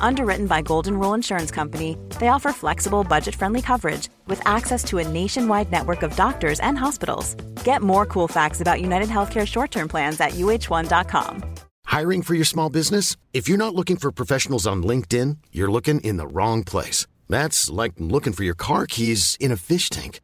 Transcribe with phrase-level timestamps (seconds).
[0.00, 4.98] Underwritten by Golden Rule Insurance Company, they offer flexible, budget friendly coverage with access to
[4.98, 7.34] a nationwide network of doctors and hospitals.
[7.64, 11.42] Get more cool facts about United Healthcare short term plans at uh1.com.
[11.86, 13.16] Hiring for your small business?
[13.32, 17.06] If you're not looking for professionals on LinkedIn, you're looking in the wrong place.
[17.28, 20.20] That's like looking for your car keys in a fish tank.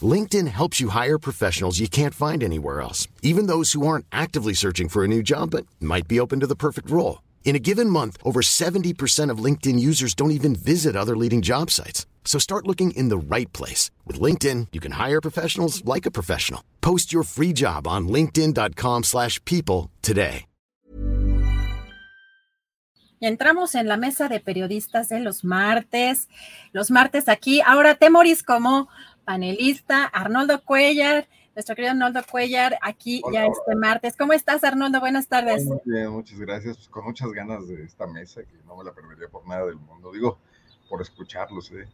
[0.00, 4.54] LinkedIn helps you hire professionals you can't find anywhere else, even those who aren't actively
[4.54, 7.18] searching for a new job but might be open to the perfect role.
[7.44, 11.70] In a given month, over 70% of LinkedIn users don't even visit other leading job
[11.70, 12.06] sites.
[12.24, 13.90] So start looking in the right place.
[14.06, 16.62] With LinkedIn, you can hire professionals like a professional.
[16.82, 20.44] Post your free job on linkedin.com slash people today.
[23.20, 26.28] Entramos en la mesa de periodistas de los martes.
[26.72, 27.60] Los martes aquí.
[27.66, 28.88] Ahora, Temoris como
[29.24, 31.26] panelista, Arnoldo Cuellar,
[31.58, 34.14] nuestro querido Arnoldo Cuellar, aquí ya este martes.
[34.16, 35.00] ¿Cómo estás, Arnoldo?
[35.00, 35.64] Buenas tardes.
[35.64, 36.76] Muy bien, muchas gracias.
[36.76, 39.74] Pues con muchas ganas de esta mesa, que no me la perdería por nada del
[39.74, 40.12] mundo.
[40.12, 40.38] Digo,
[40.88, 41.88] por escucharlos, ¿eh?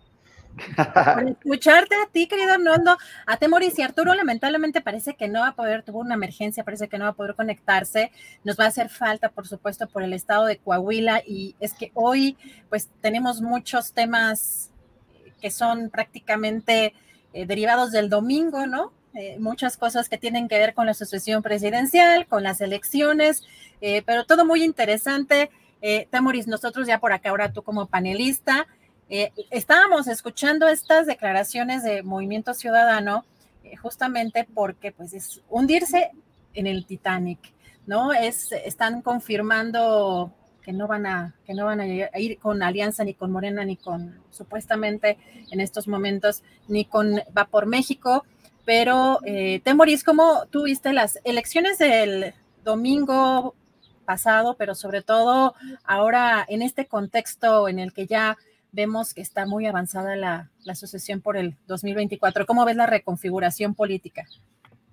[1.15, 5.49] Por escucharte a ti, querido Arnoldo, a Temoris y Arturo, lamentablemente parece que no va
[5.49, 8.13] a poder, tuvo una emergencia, parece que no va a poder conectarse.
[8.45, 11.23] Nos va a hacer falta, por supuesto, por el estado de Coahuila.
[11.27, 12.37] Y es que hoy,
[12.69, 14.71] pues, tenemos muchos temas
[15.41, 16.93] que son prácticamente
[17.33, 18.93] eh, derivados del domingo, ¿no?
[19.15, 23.45] Eh, muchas cosas que tienen que ver con la sucesión presidencial, con las elecciones,
[23.81, 25.51] eh, pero todo muy interesante.
[26.11, 28.67] Temoris, nosotros ya por acá, ahora tú como panelista,
[29.51, 33.27] estábamos escuchando estas declaraciones de Movimiento Ciudadano
[33.83, 36.13] justamente porque pues es hundirse
[36.55, 37.39] en el Titanic,
[37.87, 38.15] ¿no?
[38.15, 43.15] Es, están confirmando que no van a, que no van a ir con Alianza ni
[43.15, 45.19] con Morena ni con supuestamente
[45.51, 48.25] en estos momentos ni con Va por México.
[48.65, 53.55] Pero eh, Temoris, ¿cómo tú viste las elecciones del domingo
[54.05, 55.55] pasado, pero sobre todo
[55.85, 58.37] ahora en este contexto en el que ya
[58.73, 62.47] vemos que está muy avanzada la, la sucesión por el 2024?
[62.47, 64.25] ¿Cómo ves la reconfiguración política?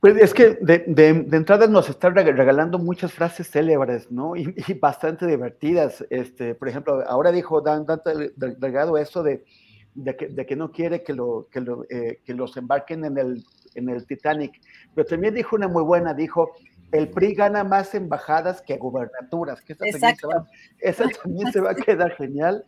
[0.02, 4.36] Pues es que de, de, entrada nos están regalando muchas frases célebres, ¿no?
[4.36, 4.52] Y,
[4.82, 6.04] bastante divertidas.
[6.10, 9.46] Este, por ejemplo, ahora dijo Dan, Dante Delgado eso de,
[9.94, 13.20] de, que, de, que, no quiere que, lo, que, lo, eh, que los embarquen en
[13.20, 13.46] el,
[13.76, 14.60] en el Titanic.
[14.94, 16.52] Pero también dijo una muy buena, dijo,
[16.92, 19.62] el PRI gana más embajadas que gubernaturas.
[19.62, 20.48] Que esa, también se, va,
[20.80, 22.66] esa también se va a quedar genial,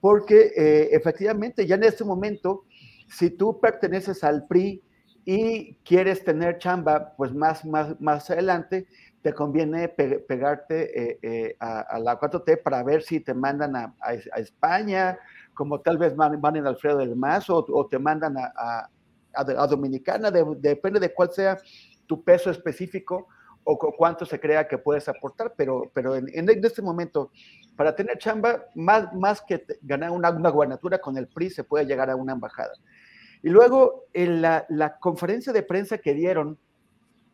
[0.00, 2.64] porque eh, efectivamente ya en este momento,
[3.08, 4.82] si tú perteneces al PRI,
[5.28, 8.86] y quieres tener chamba, pues más, más, más adelante,
[9.22, 14.14] te conviene pegarte eh, eh, a, la 4T para ver si te mandan a, a,
[14.14, 15.18] España,
[15.52, 18.88] como tal vez van, van en Alfredo del Mazo, o, te mandan a,
[19.36, 21.58] a Dominicana, depende de cuál sea
[22.06, 23.28] tu peso específico
[23.68, 27.32] o cuánto se crea que puedes aportar, pero, pero en, en este momento,
[27.74, 31.84] para tener chamba, más, más que ganar una, una gubernatura con el PRI, se puede
[31.84, 32.74] llegar a una embajada.
[33.42, 36.58] Y luego, en la, conferencia de prensa que dieron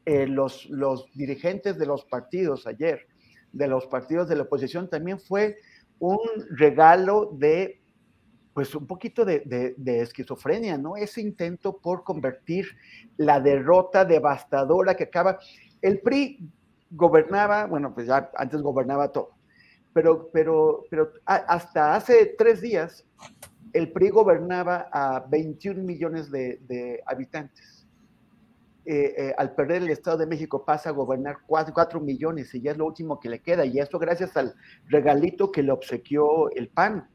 [0.06, 3.06] eh, los, los dirigentes de los partidos ayer,
[3.52, 5.58] de los partidos de la oposición, también fue
[5.98, 6.18] un
[6.56, 7.81] regalo de,
[8.54, 10.96] pues un poquito de, esquizofrenia, ¿no?
[10.96, 12.66] Ese intento por convertir
[13.16, 15.38] la derrota devastadora que acaba.
[15.80, 16.50] El PRI
[16.90, 19.30] gobernaba, bueno, pues ya antes gobernaba todo,
[19.92, 23.06] pero, pero, pero hasta hace tres días
[23.72, 27.86] el PRI gobernaba a 21 millones de, habitantes.
[28.84, 32.72] Eh, eh, al perder el Estado de México pasa a gobernar 4, millones y ya
[32.72, 33.64] es lo último que le queda.
[33.64, 34.54] Y esto gracias al
[34.88, 37.08] regalito que le obsequió el PAN,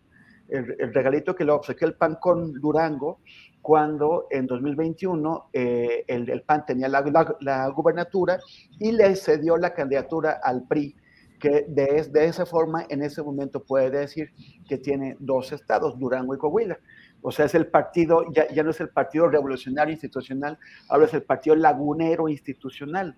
[0.50, 3.20] el, regalito que le obsequió el PAN con Durango,
[3.62, 7.04] cuando en 2021 eh, el, PAN tenía la,
[7.42, 8.40] la, gubernatura
[8.80, 10.96] y le cedió la candidatura al PRI
[11.40, 14.32] que de, de, esa forma en ese momento puede decir
[14.68, 16.80] que tiene dos estados, Durango y Coahuila.
[17.22, 20.58] O sea, es el partido, ya, ya no es el partido revolucionario institucional,
[20.90, 23.16] ahora es el partido lagunero institucional,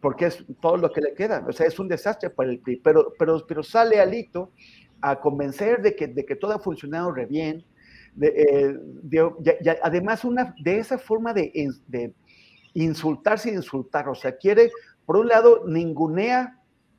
[0.00, 1.44] porque es todo lo que le queda.
[1.46, 4.52] O sea, es un desastre para el PRI, pero, pero, pero sale Alito
[5.00, 7.64] a convencer de que, de que todo ha funcionado re bien.
[8.20, 8.76] Eh,
[9.82, 11.52] además, una, de esa forma de,
[11.86, 12.14] de
[12.74, 14.70] insultar sin insultar, o sea, quiere,
[15.06, 16.58] por un lado, ningunea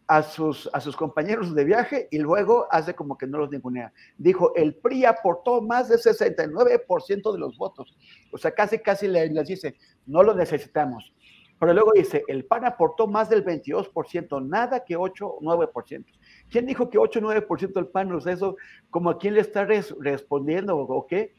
[0.09, 3.93] a sus, a sus compañeros de viaje y luego hace como que no los ningunea.
[4.17, 7.95] Dijo, el PRI aportó más del 69% de los votos.
[8.31, 9.75] O sea, casi, casi les dice,
[10.07, 11.13] no lo necesitamos.
[11.59, 16.05] Pero luego dice, el PAN aportó más del 22%, nada que 8 o 9%.
[16.49, 18.13] ¿Quién dijo que 8 o 9% del PAN?
[18.13, 18.55] O sea, eso,
[18.89, 21.35] como a quién le está respondiendo o qué.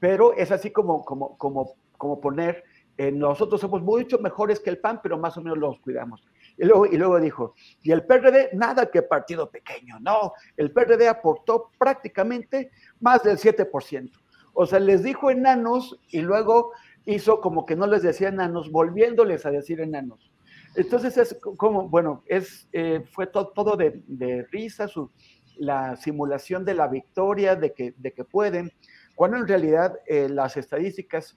[0.00, 2.64] Pero es así como, como, como, como poner,
[2.98, 6.26] eh, nosotros somos mucho mejores que el PAN, pero más o menos los cuidamos.
[6.58, 11.08] Y luego, y luego dijo, y el PRD, nada que partido pequeño, no, el PRD
[11.08, 12.70] aportó prácticamente
[13.00, 14.10] más del 7%.
[14.52, 16.72] O sea, les dijo enanos y luego
[17.06, 20.30] hizo como que no les decía enanos, volviéndoles a decir enanos.
[20.76, 25.10] Entonces es como, bueno, es, eh, fue todo de, de, risa, su,
[25.56, 28.70] la simulación de la victoria, de que, de que pueden,
[29.14, 31.36] cuando en realidad eh, las estadísticas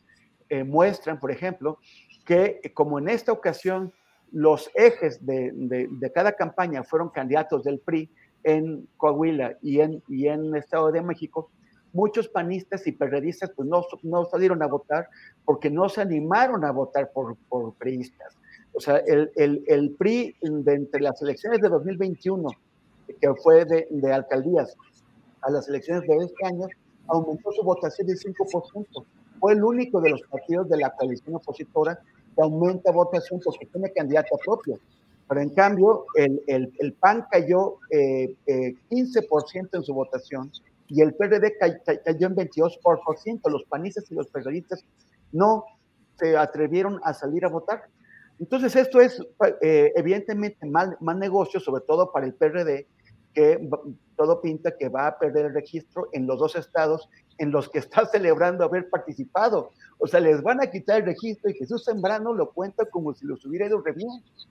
[0.50, 1.80] eh, muestran, por ejemplo,
[2.26, 3.92] que como en esta ocasión
[4.32, 8.10] los ejes de, de, cada campaña fueron candidatos del PRI
[8.44, 11.52] en Coahuila y en, y en Estado de México,
[11.94, 15.10] muchos panistas y periodistas pues no, no salieron a votar
[15.46, 18.36] porque no se animaron a votar por, por priistas.
[18.74, 22.50] O sea, el, el, el PRI de entre las elecciones de 2021,
[23.22, 24.76] que fue de, de alcaldías,
[25.42, 26.68] a las elecciones de este año,
[27.08, 29.06] aumentó su votación de 5%.
[29.40, 32.00] Fue el único de los partidos de la coalición opositora
[32.36, 34.78] que aumenta votación porque tiene candidata propia.
[35.28, 40.52] Pero en cambio, el, el, el PAN cayó eh, eh, 15% en su votación
[40.88, 43.50] y el PRD cayó en 22%.
[43.50, 44.86] Los panistas y los periodistas
[45.32, 45.66] no
[46.18, 47.84] se atrevieron a salir a votar.
[48.40, 49.22] Entonces, esto es
[49.62, 52.88] eh, evidentemente mal, mal negocio, sobre todo para el PRD,
[53.34, 53.70] que
[54.16, 57.10] todo pinta que va a perder el registro en los dos estados
[57.40, 59.72] en los que está celebrando haber participado.
[59.98, 63.26] O sea, les van a quitar el registro y Jesús Sembrano lo cuenta como si
[63.26, 64.10] los hubiera ido re bien.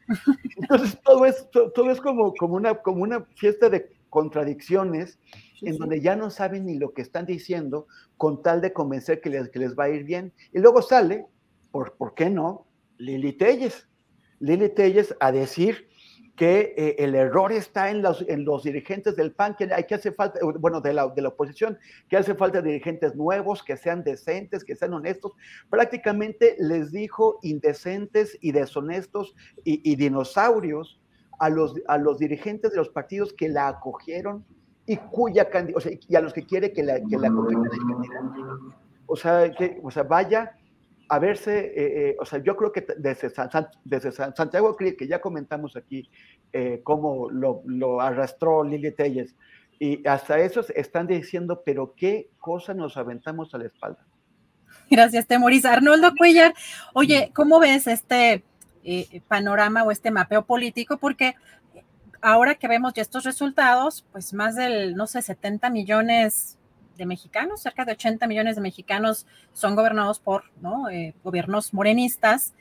[0.57, 5.19] Entonces, todo es, todo es como, como, una, como una fiesta de contradicciones
[5.63, 7.87] en donde ya no saben ni lo que están diciendo
[8.19, 10.35] con tal de convencer que les, que les va a ir bien.
[10.53, 11.25] Y luego sale,
[11.71, 12.67] por, ¿por qué no?
[12.99, 13.89] Lili Telles.
[14.39, 15.89] Lili Telles a decir
[16.37, 19.95] que eh, el error está en los, en los dirigentes del PAN, que hay que
[19.95, 21.79] hace falta, bueno, de la, de la oposición,
[22.11, 25.33] que hace falta dirigentes nuevos, que sean decentes, que sean honestos.
[25.71, 30.99] Prácticamente les dijo indecentes y deshonestos y, y dinosaurios
[31.39, 34.45] a los, a los dirigentes de los partidos que la acogieron
[34.87, 37.31] y cuya o sea, y a los que quiere que la, que la
[39.07, 40.57] O sea, que, o sea, vaya
[41.09, 43.31] a verse, eh, eh, o sea, yo creo que desde,
[43.85, 46.09] desde Santiago que ya comentamos aquí
[46.53, 49.35] eh, cómo lo, lo, arrastró Lili Telles,
[49.79, 54.07] y hasta esos están diciendo, pero qué cosa nos aventamos a la espalda.
[54.91, 55.65] Gracias, Temoris.
[55.65, 56.55] Arnoldo Cuellar,
[56.95, 58.45] oye, ¿cómo ves este
[59.29, 60.97] panorama o este mapeo político?
[60.99, 61.35] Porque
[62.21, 66.59] ahora que vemos ya estos resultados, pues más del, no sé, 70 millones
[66.97, 70.89] de mexicanos, cerca de 80 millones de mexicanos son gobernados por ¿no?
[70.89, 72.55] Eh, gobiernos morenistas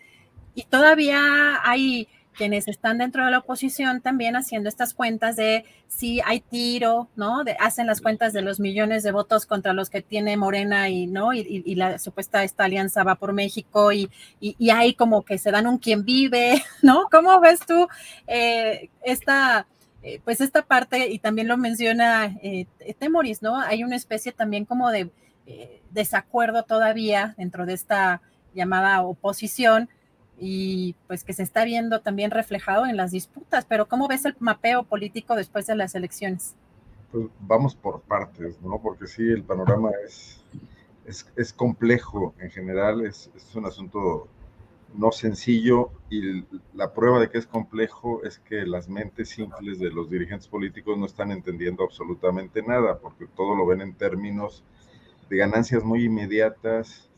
[0.56, 6.22] y todavía hay quienes están dentro de la oposición también haciendo estas cuentas de si
[6.22, 7.44] hay tiro, ¿no?
[7.44, 11.07] De, hacen las cuentas de los millones de votos contra los que tiene Morena y,
[11.07, 11.33] ¿no?
[11.33, 15.68] Y, la supuesta esta alianza va por México y, y, hay como que se dan
[15.68, 17.07] un quien vive, ¿no?
[17.12, 17.88] ¿Cómo ves tú
[18.28, 19.68] eh, esta
[20.04, 22.66] eh, pues esta parte, y también lo menciona eh,
[22.98, 23.60] Temoris, ¿no?
[23.60, 25.12] Hay una especie también como de
[25.45, 28.22] eh, desacuerdo todavía dentro de esta
[28.55, 29.89] llamada oposición
[30.43, 34.36] y pues que se está viendo también reflejado en las disputas, pero ¿cómo ves el
[34.39, 36.55] mapeo político después de las elecciones?
[37.12, 38.81] Pues vamos por partes, ¿no?
[38.81, 40.43] Porque sí, el panorama es,
[41.36, 44.27] es, complejo en general, es, es un asunto
[44.95, 46.43] no sencillo y
[46.74, 50.98] la prueba de que es complejo es que las mentes simples de los dirigentes políticos
[50.98, 54.63] no están entendiendo absolutamente nada, porque todo lo ven en términos
[55.29, 57.10] de ganancias muy inmediatas,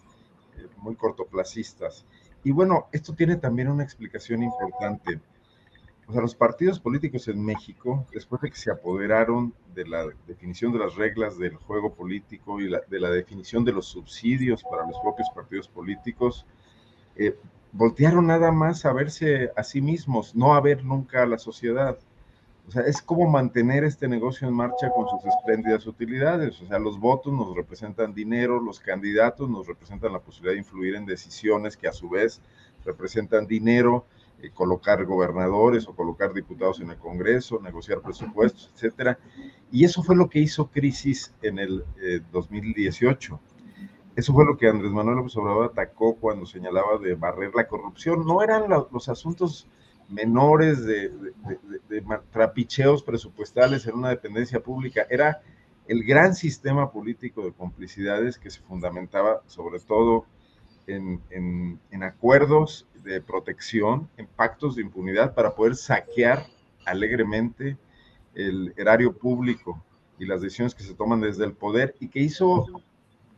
[0.57, 2.05] eh, muy cortoplacistas.
[2.43, 5.19] Y bueno, esto tiene también una explicación importante.
[6.07, 10.73] O sea, los partidos políticos en México, después de que se apoderaron de la definición
[10.73, 14.99] de las reglas del juego político y de la definición de los subsidios para los
[14.99, 16.45] propios partidos políticos,
[17.15, 17.37] eh,
[17.71, 21.97] voltearon nada más a verse a sí mismos, no a ver nunca a la sociedad.
[22.67, 26.61] O sea, es como mantener este negocio en marcha con sus espléndidas utilidades.
[26.61, 30.95] O sea, los votos nos representan dinero, los candidatos nos representan la posibilidad de influir
[30.95, 32.41] en decisiones que a su vez
[32.85, 34.05] representan dinero,
[34.41, 39.19] eh, colocar gobernadores o colocar diputados en el Congreso, negociar presupuestos, etcétera.
[39.71, 41.83] Y eso fue lo que hizo crisis en el
[42.31, 43.53] 2018 eh,
[44.15, 48.25] eso fue lo que Andrés Manuel López Obrador atacó cuando señalaba de barrer la corrupción.
[48.27, 49.67] No eran los asuntos
[50.13, 51.11] menores de,
[52.31, 55.05] trapicheos presupuestales en una dependencia pública.
[55.09, 55.41] Era
[55.87, 60.25] el gran sistema político de complicidades que se fundamentaba sobre todo
[60.87, 66.45] en, en, acuerdos de protección, en pactos de impunidad para poder saquear
[66.85, 67.77] alegremente
[68.35, 69.83] el erario público
[70.19, 72.65] y las decisiones que se toman desde el poder y que hizo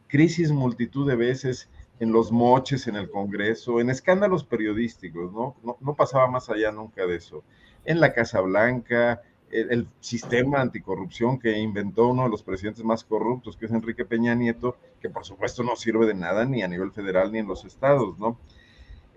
[0.07, 5.55] crisis multitud de veces en los moches en el Congreso, en escándalos periodísticos, ¿no?
[5.79, 7.43] No, pasaba más allá nunca de eso.
[7.85, 13.55] En la Casa Blanca, el, sistema anticorrupción que inventó uno de los presidentes más corruptos,
[13.55, 16.91] que es Enrique Peña Nieto, que por supuesto no sirve de nada ni a nivel
[16.91, 18.37] federal ni en los estados, ¿no?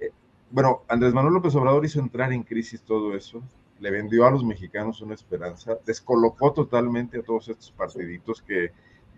[0.01, 0.13] Eh,
[0.51, 3.43] bueno, Andrés Manuel López Obrador hizo entrar en crisis todo eso,
[3.81, 8.71] le vendió a los mexicanos una esperanza, descolocó totalmente a todos estos partiditos que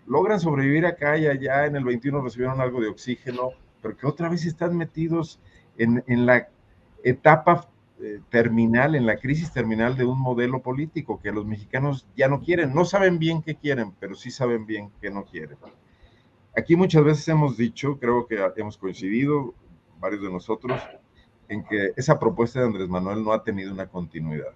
[0.07, 4.29] logran sobrevivir acá y allá, en el 21 recibieron algo de oxígeno, pero que otra
[4.29, 5.39] vez están metidos
[5.77, 6.49] en, la
[7.03, 7.67] etapa
[7.99, 12.41] eh, terminal, en la crisis terminal de un modelo político que los mexicanos ya no
[12.41, 15.57] quieren, no saben bien qué quieren, pero sí saben bien qué no quieren.
[16.55, 19.55] Aquí muchas veces hemos dicho, creo que hemos coincidido,
[19.99, 20.81] varios de nosotros,
[21.47, 24.53] en que esa propuesta de Andrés Manuel no ha tenido una continuidad,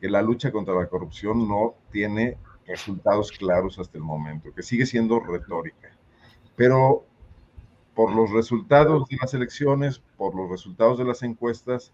[0.00, 2.36] que la lucha contra la corrupción no tiene
[2.66, 5.90] resultados claros hasta el momento, que sigue siendo retórica.
[6.56, 7.04] Pero
[7.94, 11.92] por los resultados de las elecciones, por los resultados de las encuestas,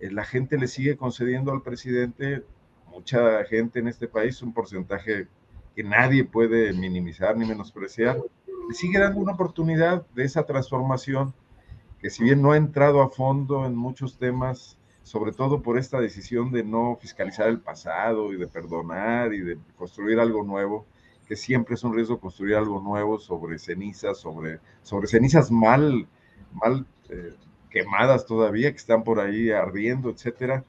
[0.00, 2.44] eh, la gente le sigue concediendo al presidente,
[2.90, 5.28] mucha gente en este país, un porcentaje
[5.74, 8.18] que nadie puede minimizar ni menospreciar,
[8.68, 11.34] le sigue dando una oportunidad de esa transformación
[11.98, 16.00] que si bien no ha entrado a fondo en muchos temas, sobre todo por esta
[16.00, 20.86] decisión de no fiscalizar el pasado y de perdonar y de construir algo nuevo,
[21.28, 26.08] que siempre es un riesgo construir algo nuevo sobre cenizas, sobre, sobre cenizas mal,
[26.52, 27.34] mal eh,
[27.70, 30.64] quemadas todavía, que están por ahí ardiendo, etcétera.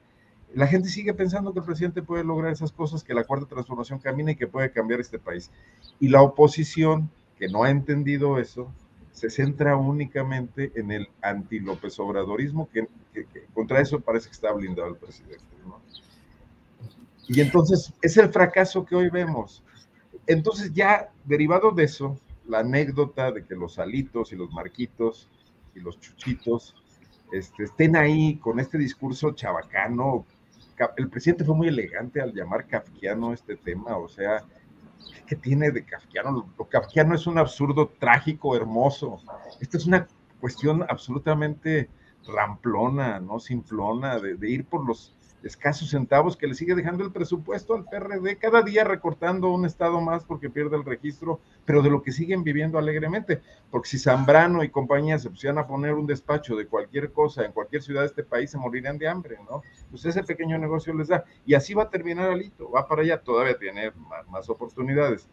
[0.54, 3.98] La gente sigue pensando que el presidente puede lograr esas cosas, que la cuarta transformación
[4.00, 5.50] camina y que puede cambiar este país.
[5.98, 8.70] Y la oposición, que no ha entendido eso,
[9.16, 12.86] se centra únicamente en el anti-López Obradorismo, que,
[13.54, 15.42] contra eso parece que está blindado el presidente.
[17.26, 19.64] Y entonces es el fracaso que hoy vemos.
[20.26, 25.30] Entonces ya derivado de eso, la anécdota de que los alitos y los marquitos
[25.74, 26.74] y los chuchitos
[27.32, 30.26] este, estén ahí con este discurso chabacano.
[30.98, 34.44] El presidente fue muy elegante al llamar kafkiano este tema, o sea,
[35.26, 36.52] ¿qué tiene de kafkiano?
[36.58, 39.20] Lo kafkiano es un absurdo trágico, hermoso.
[39.60, 40.06] Esto es una
[40.40, 41.88] cuestión absolutamente
[42.26, 43.38] ramplona, ¿no?
[43.40, 45.15] Simplona, de, de ir por los
[45.46, 50.00] escasos centavos que le sigue dejando el presupuesto al PRD, cada día recortando un estado
[50.00, 54.62] más porque pierde el registro, pero de lo que siguen viviendo alegremente, porque si Zambrano
[54.64, 58.08] y compañía se pusieran a poner un despacho de cualquier cosa en cualquier ciudad de
[58.08, 59.62] este país, se morirían de hambre, ¿no?
[59.90, 63.20] Pues ese pequeño negocio les da, y así va a terminar Alito, va para allá,
[63.20, 65.28] todavía tiene más, más oportunidades.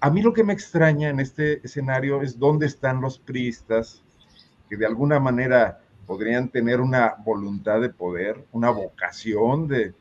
[0.00, 4.02] A mí lo que me extraña en este escenario es dónde están los priistas
[4.68, 9.94] que de alguna manera podrían tener una voluntad de poder, una vocación de,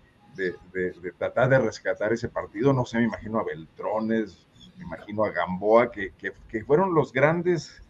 [1.17, 2.73] tratar de rescatar ese partido.
[2.73, 4.45] No sé, me imagino a Beltrones,
[4.77, 6.11] me imagino a Gamboa, que,
[6.65, 7.81] fueron los grandes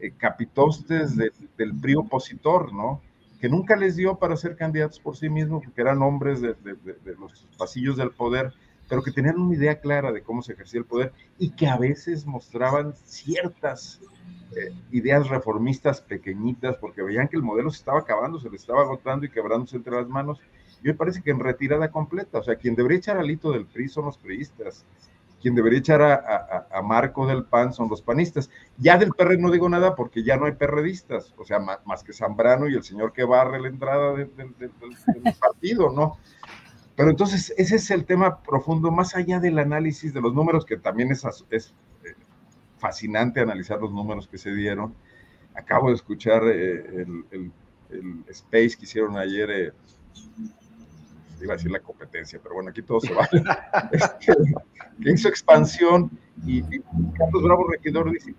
[0.00, 3.02] eh, capitostes del PRI opositor, ¿no?
[3.40, 6.56] Que nunca les dio para ser candidatos por sí mismos, porque eran hombres de,
[7.18, 8.52] los pasillos del poder,
[8.88, 11.76] pero que tenían una idea clara de cómo se ejercía el poder y que a
[11.76, 14.00] veces mostraban ciertas
[14.56, 18.82] eh, ideas reformistas pequeñitas, porque veían que el modelo se estaba acabando, se le estaba
[18.82, 20.40] agotando y quebrándose entre las manos.
[20.82, 23.88] Y me parece que en retirada completa, o sea, quien debería echar alito del PRI
[23.88, 24.84] son los priistas,
[25.40, 28.50] quien debería echar a, Marco del PAN son los panistas.
[28.76, 32.12] Ya del PRD no digo nada porque ya no hay perredistas, o sea, más, que
[32.12, 34.30] Zambrano y el señor que barre la entrada del
[35.40, 36.18] partido, ¿no?
[36.96, 40.76] Pero entonces ese es el tema profundo, más allá del análisis de los números, que
[40.76, 41.72] también es, es
[42.78, 44.94] fascinante analizar los números que se dieron.
[45.54, 47.52] Acabo de escuchar eh, el,
[48.28, 49.72] space que hicieron ayer, eh,
[51.40, 53.28] iba a decir la competencia, pero bueno, aquí todo se vale.
[53.92, 54.34] Este,
[55.02, 56.10] que hizo expansión
[56.46, 58.34] y, Carlos Bravo Regidor dice,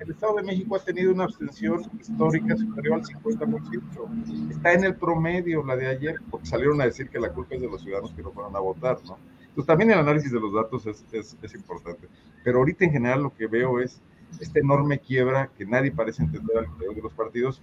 [0.00, 4.50] el Estado de México ha tenido una abstención histórica superior al 50%.
[4.50, 7.62] Está en el promedio la de ayer, porque salieron a decir que la culpa es
[7.62, 9.18] de los ciudadanos que no fueron a votar, ¿no?
[9.56, 12.06] Pues también el análisis de los datos es, es, importante.
[12.44, 14.02] Pero ahorita en general lo que veo es
[14.38, 17.62] esta enorme quiebra que nadie parece entender al de los partidos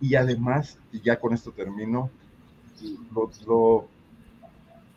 [0.00, 2.10] y además, y ya con esto termino,
[3.46, 3.86] lo,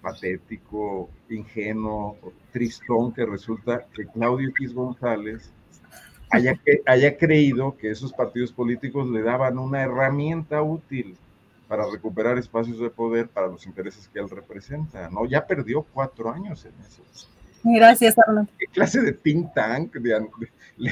[0.01, 2.17] patético, ingenuo,
[2.51, 5.51] tristón que resulta que Claudio X González
[6.31, 11.15] haya, haya creído que esos partidos políticos le daban una herramienta útil
[11.71, 15.25] para recuperar espacios de poder para los intereses que él representa, ¿no?
[15.25, 17.01] Ya perdió cuatro años en eso.
[17.63, 18.49] Gracias, Arnold.
[18.59, 20.91] ¿Qué clase de think tank de, de,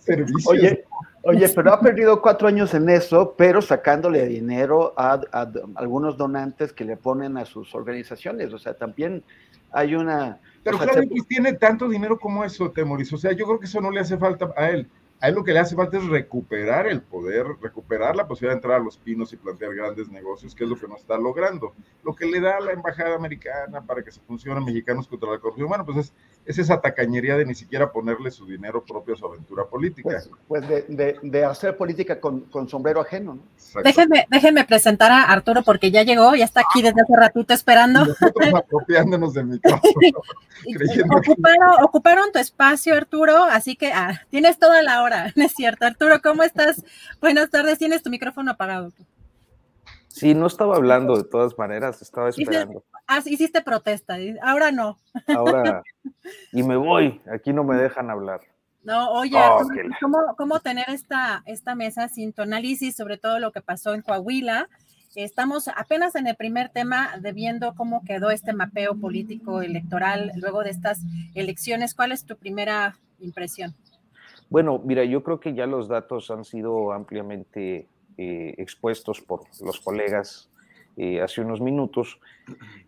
[0.00, 0.48] servicios?
[0.48, 0.84] Oye,
[1.22, 6.72] oye, pero ha perdido cuatro años en eso, pero sacándole dinero a, a, algunos donantes
[6.72, 8.52] que le ponen a sus organizaciones.
[8.52, 9.22] O sea, también
[9.70, 10.40] hay una.
[10.64, 13.12] Pero claro, que tiene tanto dinero como eso, Temoris.
[13.12, 14.88] O sea, yo creo que eso no le hace falta a él
[15.20, 18.58] a él lo que le hace falta es recuperar el poder, recuperar la posibilidad de
[18.58, 21.74] entrar a los pinos y plantear grandes negocios, que es lo que no está logrando.
[22.02, 25.68] Lo que le da la embajada americana para que se funcionen mexicanos contra la corrupción,
[25.68, 26.14] bueno, pues es,
[26.46, 30.08] es esa tacañería de ni siquiera ponerle su dinero propio a su aventura política.
[30.08, 33.42] Pues, pues de, de, de, hacer política con, con sombrero ajeno, ¿no?
[33.82, 38.04] Déjenme, déjenme, presentar a Arturo porque ya llegó, ya está aquí desde hace ratito esperando.
[38.04, 39.92] nosotros apropiándonos del micrófono.
[41.16, 45.86] ocuparon, ocuparon, tu espacio, Arturo, así que ah, tienes toda la hora, ¿no es cierto?
[45.86, 46.84] Arturo, ¿cómo estás?
[47.20, 48.92] Buenas tardes, tienes tu micrófono apagado.
[50.10, 52.84] Sí, no estaba hablando de todas maneras, estaba esperando.
[53.06, 54.98] Ah, hiciste protesta, ahora no.
[55.28, 55.82] Ahora,
[56.52, 58.40] y me voy, aquí no me dejan hablar.
[58.82, 59.60] No, oye, oh,
[60.00, 64.02] ¿cómo, ¿cómo, tener esta, esta mesa sin tu análisis sobre todo lo que pasó en
[64.02, 64.68] Coahuila?
[65.14, 70.62] Estamos apenas en el primer tema de viendo cómo quedó este mapeo político electoral luego
[70.62, 71.00] de estas
[71.34, 71.94] elecciones.
[71.94, 73.74] ¿Cuál es tu primera impresión?
[74.48, 77.88] Bueno, mira, yo creo que ya los datos han sido ampliamente
[78.22, 80.50] eh, expuestos por los colegas
[80.98, 82.20] eh, hace unos minutos.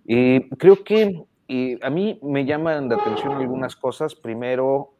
[0.06, 1.24] Eh, creo que
[1.80, 4.14] a mí me llaman la atención algunas cosas.
[4.14, 4.92] Primero,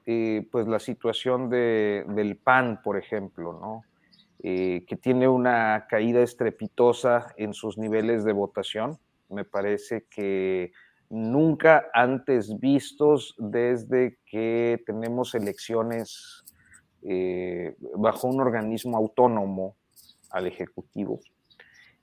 [0.50, 3.84] pues la situación de, del PAN, por ejemplo, ¿no?
[4.42, 8.98] que tiene una caída estrepitosa en sus niveles de votación.
[9.28, 10.72] Me parece que
[11.10, 16.42] nunca antes vistos desde que tenemos elecciones
[17.96, 19.76] bajo un organismo autónomo
[20.32, 21.20] al Ejecutivo.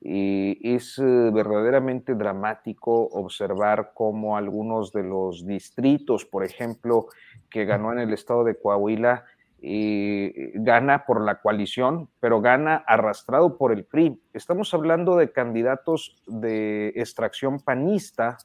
[0.02, 7.08] Y es eh, verdaderamente dramático observar cómo algunos de los distritos, por ejemplo,
[7.50, 9.26] que ganó en el estado de Coahuila,
[9.62, 14.22] eh, gana por la coalición, pero gana arrastrado por el PRI.
[14.34, 18.38] Estamos hablando de candidatos de extracción panista.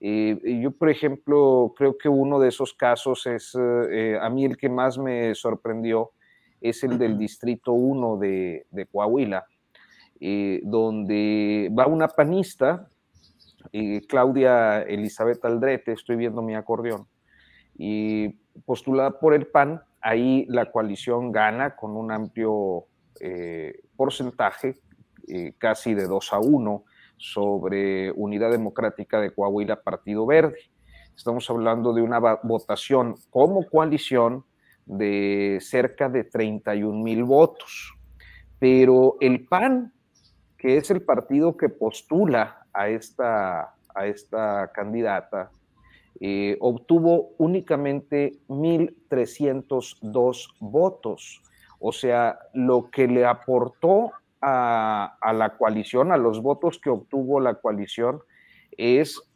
[0.00, 4.68] Eh, yo, por ejemplo, creo que uno de esos casos es, a mí el que
[4.68, 6.10] más me sorprendió,
[6.60, 9.46] es el del Distrito 1 de, Coahuila,
[10.20, 12.88] eh, donde va una panista,
[13.72, 17.06] eh, Claudia Elizabeth Aldrete, estoy viendo mi acordeón,
[17.76, 18.28] y
[18.64, 22.86] postulada por el PAN, ahí la coalición gana con un amplio
[23.20, 24.80] eh, porcentaje,
[25.58, 26.84] casi de 2 a 1,
[27.18, 30.56] sobre Unidad Democrática de Coahuila, Partido Verde.
[31.14, 34.44] Estamos hablando de una votación como coalición
[34.88, 37.94] de cerca de 31 mil votos.
[38.58, 39.92] Pero el PAN,
[40.56, 45.50] que es el partido que postula a esta, a esta candidata,
[46.20, 51.42] eh, obtuvo únicamente 1.302 votos.
[51.78, 57.38] O sea, lo que le aportó a, a, la coalición, a los votos que obtuvo
[57.38, 58.20] la coalición,
[58.76, 59.27] es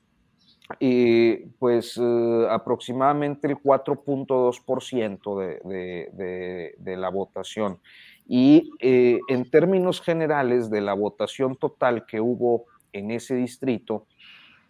[1.58, 7.78] pues eh, aproximadamente el 4.2% de, de, de, la votación.
[8.26, 14.06] Y eh, en términos generales de la votación total que hubo en ese distrito,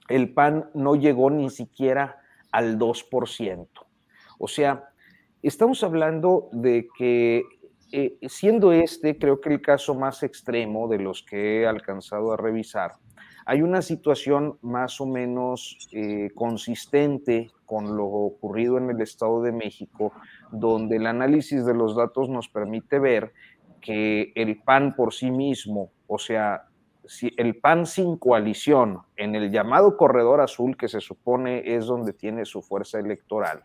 [0.08, 3.68] el PAN no llegó ni siquiera al 2%.
[4.38, 4.88] O sea,
[5.42, 7.44] estamos hablando de que
[7.92, 12.36] eh, siendo este, creo que el caso más extremo de los que he alcanzado a
[12.36, 12.92] revisar,
[13.44, 19.52] hay una situación más o menos eh, consistente con lo ocurrido en el Estado de
[19.52, 20.12] México,
[20.50, 23.32] donde el análisis de los datos nos permite ver
[23.80, 26.68] que el PAN por sí mismo, o sea,
[27.36, 32.44] el PAN sin coalición en el llamado corredor azul, que se supone es donde tiene
[32.44, 33.64] su fuerza electoral,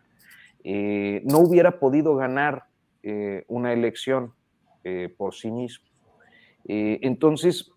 [0.63, 2.63] eh, no hubiera podido ganar
[3.03, 4.33] eh, una elección
[5.17, 5.85] por sí mismo.
[6.63, 7.73] entonces,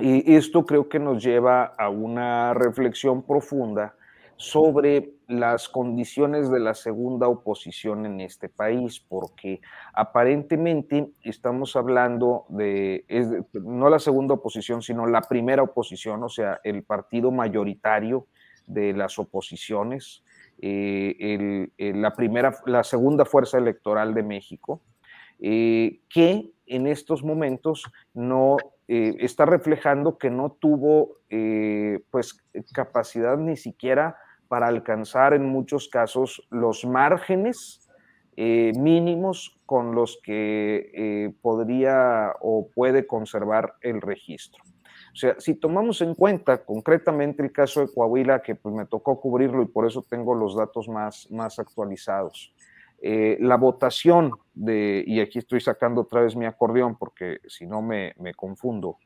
[0.00, 3.94] y esto creo que nos lleva a una reflexión profunda
[4.36, 9.60] sobre las condiciones de la segunda oposición en este país, porque
[9.92, 13.04] aparentemente estamos hablando de,
[13.52, 18.26] no la segunda oposición, sino la primera oposición, o sea, el partido mayoritario
[18.66, 20.24] de las oposiciones,
[20.60, 24.82] eh, la, primera, la segunda fuerza electoral de México,
[25.40, 32.44] eh, que en estos momentos no eh, está reflejando que no tuvo eh, pues
[32.74, 34.18] capacidad ni siquiera
[34.48, 37.88] para alcanzar en muchos casos los márgenes
[38.36, 44.62] eh, mínimos con los que podría o puede conservar el registro.
[45.14, 49.20] O sea, si tomamos en cuenta concretamente el caso de Coahuila, que pues me tocó
[49.20, 52.53] cubrirlo y por eso tengo los datos más, más actualizados.
[53.06, 57.82] Eh, la votación de, y aquí estoy sacando otra vez mi acordeón porque si no
[57.82, 58.96] me, me, confundo,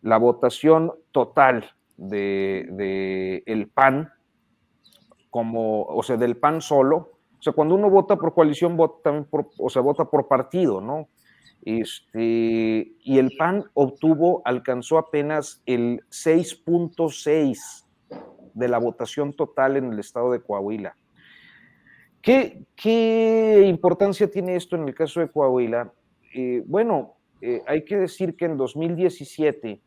[0.00, 4.12] la votación total de, de, el PAN,
[5.28, 9.24] como, o sea, del PAN solo, o sea, cuando uno vota por coalición, vota también
[9.24, 11.08] por, o sea, vota por partido, ¿no?
[11.64, 17.86] Este, y el PAN obtuvo, alcanzó apenas el 6.6
[18.54, 20.94] de la votación total en el estado de Coahuila.
[22.22, 25.92] ¿Qué, qué importancia tiene esto en el caso de Coahuila?
[26.34, 29.80] Eh, bueno, eh, hay que decir que en 2017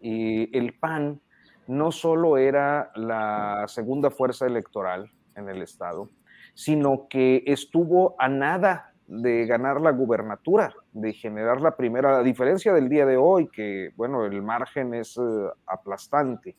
[0.00, 1.20] eh, el PAN
[1.66, 6.10] no solo era la segunda fuerza electoral en el estado,
[6.54, 12.74] sino que estuvo a nada de ganar la gubernatura, de generar la primera, a diferencia
[12.74, 15.20] del día de hoy, que bueno, el margen es eh,
[15.66, 16.56] aplastante,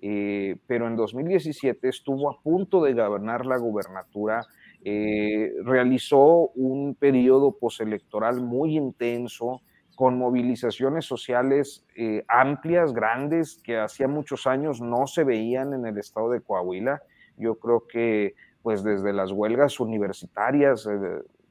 [0.00, 4.46] eh, pero en 2017 estuvo a punto de ganar la gubernatura,
[4.84, 9.62] eh, realizó un periodo postelectoral muy intenso,
[9.94, 11.84] con movilizaciones sociales
[12.28, 17.02] amplias, grandes, que hacía muchos años no se veían en el estado de Coahuila.
[17.36, 20.88] Yo creo que pues desde las huelgas universitarias,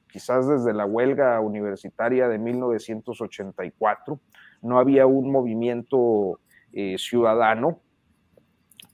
[0.10, 4.19] quizás desde la huelga universitaria de 1984,
[4.62, 6.39] no había un movimiento
[6.73, 7.79] eh, ciudadano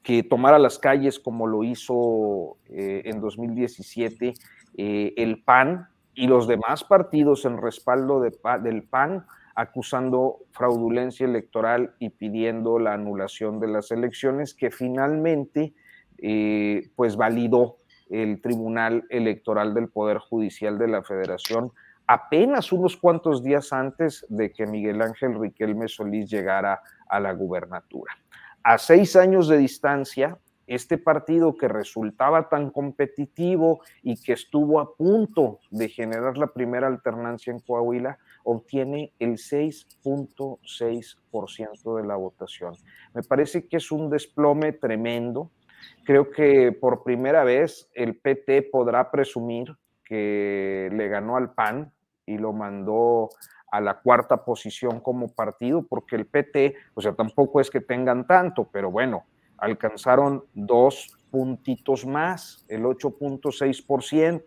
[0.03, 4.33] que tomara las calles como lo hizo eh, en 2017
[4.77, 11.95] eh, el PAN y los demás partidos en respaldo de, del PAN acusando fraudulencia electoral
[11.99, 15.73] y pidiendo la anulación de las elecciones que finalmente
[16.95, 17.77] pues validó
[18.09, 21.71] el Tribunal Electoral del Poder Judicial de la Federación
[22.07, 28.13] apenas unos cuantos días antes de que Miguel Ángel Riquelme Solís llegara a la gubernatura.
[28.63, 34.95] A seis años de distancia, este partido que resultaba tan competitivo y que estuvo a
[34.95, 42.75] punto de generar la primera alternancia en Coahuila, obtiene el 6.6% de la votación.
[43.13, 45.51] Me parece que es un desplome tremendo
[46.05, 51.93] Creo que por primera vez el PT podrá presumir que le ganó al PAN
[52.25, 53.29] y lo mandó
[53.73, 58.27] a la cuarta posición como partido, porque el PT, o sea, tampoco es que tengan
[58.27, 59.23] tanto, pero bueno,
[59.57, 64.43] alcanzaron dos puntitos más, el 8.6%.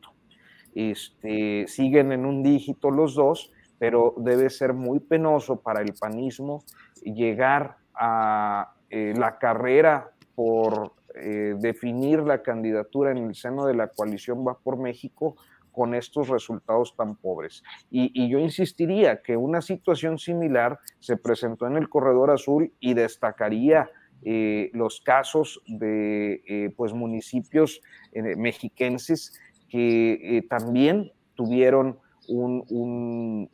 [0.77, 6.63] Este, siguen en un dígito los dos, pero debe ser muy penoso para el panismo
[7.03, 13.89] llegar a eh, la carrera por eh, definir la candidatura en el seno de la
[13.89, 15.35] coalición Va por México
[15.77, 17.63] con estos resultados tan pobres.
[17.91, 23.91] Y, yo insistiría que una situación similar se presentó en el Corredor Azul y destacaría
[24.25, 27.83] eh, los casos de eh, pues municipios
[28.15, 33.51] mexiquenses que también tuvieron un, un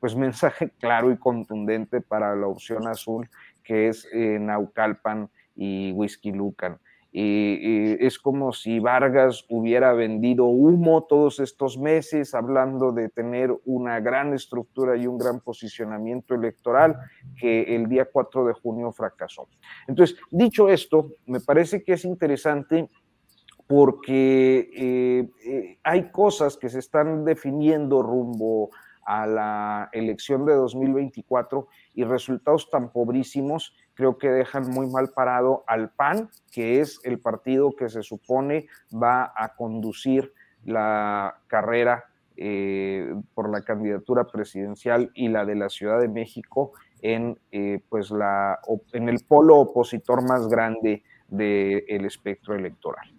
[0.00, 3.28] pues mensaje claro y contundente para la opción azul,
[3.62, 6.32] que es Naucalpan y Whisky
[7.18, 14.34] es como si Vargas hubiera vendido humo todos estos meses, hablando de tener una gran
[14.34, 16.96] estructura y un gran posicionamiento electoral
[17.40, 19.48] que el día 4 de junio fracasó.
[19.88, 22.90] Entonces, dicho esto, me parece que es interesante
[23.66, 28.70] porque eh, eh, hay cosas que se están definiendo rumbo
[29.04, 35.64] a la elección de 2024 y resultados tan pobrísimos creo que dejan muy mal parado
[35.66, 40.32] al PAN, que es el partido que se supone va a conducir
[40.64, 42.04] la carrera
[42.36, 48.10] eh, por la candidatura presidencial y la de la Ciudad de México en, eh, pues
[48.10, 48.58] la,
[48.92, 53.10] en el polo opositor más grande del espectro electoral.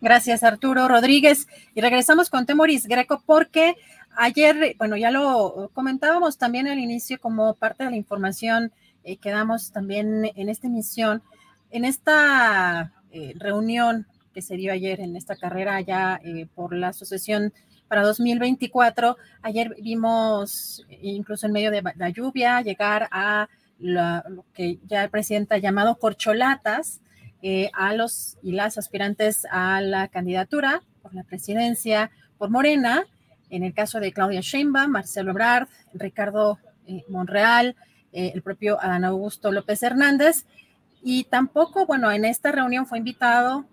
[0.00, 1.46] Gracias, Arturo Rodríguez.
[1.74, 3.74] Y regresamos con Temoris Greco porque
[4.16, 9.30] ayer, bueno, ya lo comentábamos también al inicio como parte de la información eh, que
[9.30, 11.22] damos también en esta emisión,
[11.70, 16.88] en esta eh, reunión que se dio ayer en esta carrera ya eh, por la
[16.88, 17.54] Asociación
[17.88, 19.16] para 2024.
[19.42, 25.54] Ayer vimos, incluso en medio de la lluvia, llegar a lo que ya el presidente
[25.54, 27.00] ha llamado corcholatas
[27.72, 33.06] a los y las aspirantes a la candidatura por la presidencia por Morena,
[33.48, 36.58] en el caso de Claudia Sheinbaum, Marcelo Ebrard, Ricardo
[37.08, 37.74] Monreal,
[38.12, 40.46] eh, el propio Adán Augusto López Hernández.
[41.02, 43.64] Y tampoco, bueno, en esta reunión fue invitado,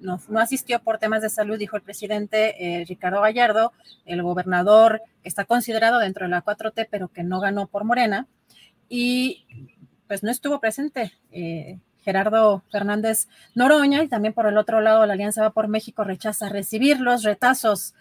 [0.00, 3.72] no, no asistió por temas de salud, dijo el presidente eh, Ricardo Gallardo,
[4.06, 8.26] el gobernador está considerado dentro de la 4T, pero que no ganó por Morena.
[8.88, 9.46] Y
[10.08, 11.12] pues no estuvo presente.
[11.30, 16.02] Eh, Gerardo Fernández Noroña y también por el otro lado la Alianza Va por México
[16.02, 17.94] rechaza recibir los retazos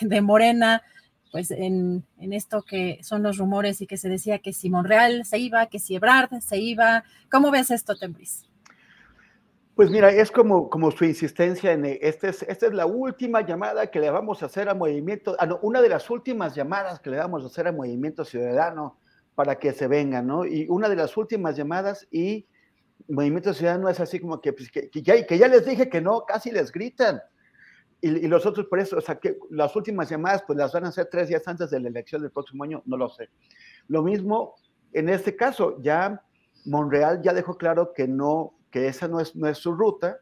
[0.00, 0.82] de Morena
[1.34, 5.24] pues en, en, esto que son los rumores y que se decía que si Monreal
[5.24, 7.02] se iba, que si Ebrard se iba.
[7.28, 8.44] ¿Cómo ves esto, Tembris?
[9.74, 13.88] Pues mira, es como, como su insistencia en este es, esta es la última llamada
[13.88, 17.10] que le vamos a hacer a Movimiento, ah, no, una de las últimas llamadas que
[17.10, 19.00] le vamos a hacer a Movimiento Ciudadano
[19.34, 20.44] para que se venga, ¿no?
[20.44, 22.46] Y una de las últimas llamadas y
[23.08, 26.00] Movimiento Ciudadano es así como que, pues, que, que, ya, que ya les dije que
[26.00, 27.20] no, casi les gritan.
[28.04, 30.88] Y, los otros, por eso, o sea, que las últimas llamadas, pues las van a
[30.88, 33.30] hacer tres días antes de la elección del próximo año, no lo sé.
[33.88, 34.56] Lo mismo
[34.92, 36.22] en este caso, ya
[36.66, 40.18] Monreal ya dejó claro que no, que esa no es, no es su ruta,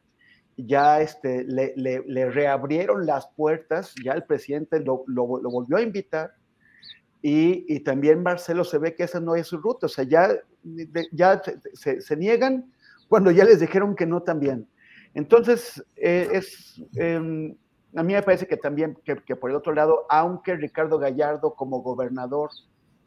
[0.57, 6.35] ya este, le, le, reabrieron las puertas, ya el presidente lo, lo, volvió a invitar,
[7.21, 10.31] y, y, también Marcelo se ve que esa no es su ruta, o sea, ya,
[11.11, 11.43] ya
[11.75, 12.73] se, se niegan
[13.09, 14.69] cuando ya les dijeron que no también.
[15.15, 17.55] Entonces, eh, es, eh,
[17.95, 21.83] a mí me parece que también, que, por el otro lado, aunque Ricardo Gallardo como
[21.83, 22.51] gobernador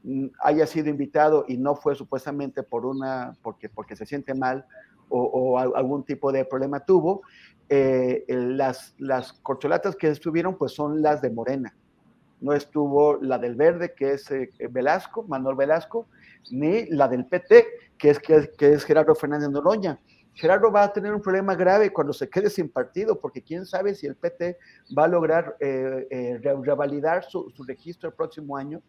[0.03, 4.65] mm, haya sido invitado y no fue supuestamente por una, porque, porque se siente mal
[5.09, 7.21] o, algún tipo de problema tuvo,
[7.69, 11.75] eh, las, las corcholatas que estuvieron pues son las de Morena.
[12.41, 16.07] No estuvo la del Verde, que es eh, Velasco, Manuel Velasco,
[16.51, 17.65] ni la del PT,
[17.97, 19.99] que es, que, que es Gerardo Fernández Noroña.
[20.35, 23.95] Gerardo va a tener un problema grave cuando se quede sin partido, porque quién sabe
[23.95, 24.57] si el PT
[24.97, 28.81] va a lograr eh, eh, revalidar su, registro el próximo año.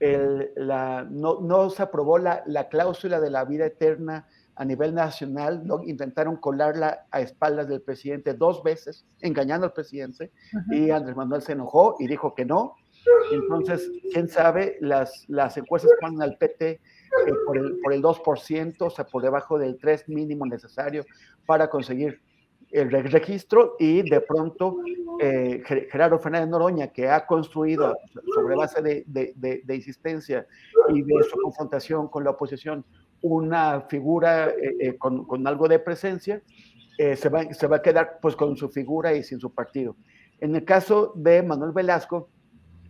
[0.00, 5.84] no, se aprobó la, cláusula de la vida eterna a nivel nacional, ¿no?
[5.84, 10.32] intentaron colarla a espaldas del presidente dos veces, engañando al presidente,
[10.72, 12.74] y Andrés Manuel se enojó y dijo que no.
[13.30, 16.80] Entonces, quién sabe, las, las encuestas ponen al PT
[17.26, 21.04] eh, por, el, por el 2%, o sea, por debajo del 3 mínimo necesario
[21.46, 22.20] para conseguir
[22.70, 24.76] el registro y de pronto
[25.20, 27.96] eh, Gerardo Fernández Noroña, que ha construido
[28.34, 30.46] sobre base de, de, de, insistencia
[30.90, 32.84] y de su confrontación con la oposición
[33.22, 36.42] una figura eh, con, con, algo de presencia,
[36.98, 39.96] se, va, se va a quedar pues con su figura y sin su partido.
[40.40, 42.28] En el caso de Manuel Velasco,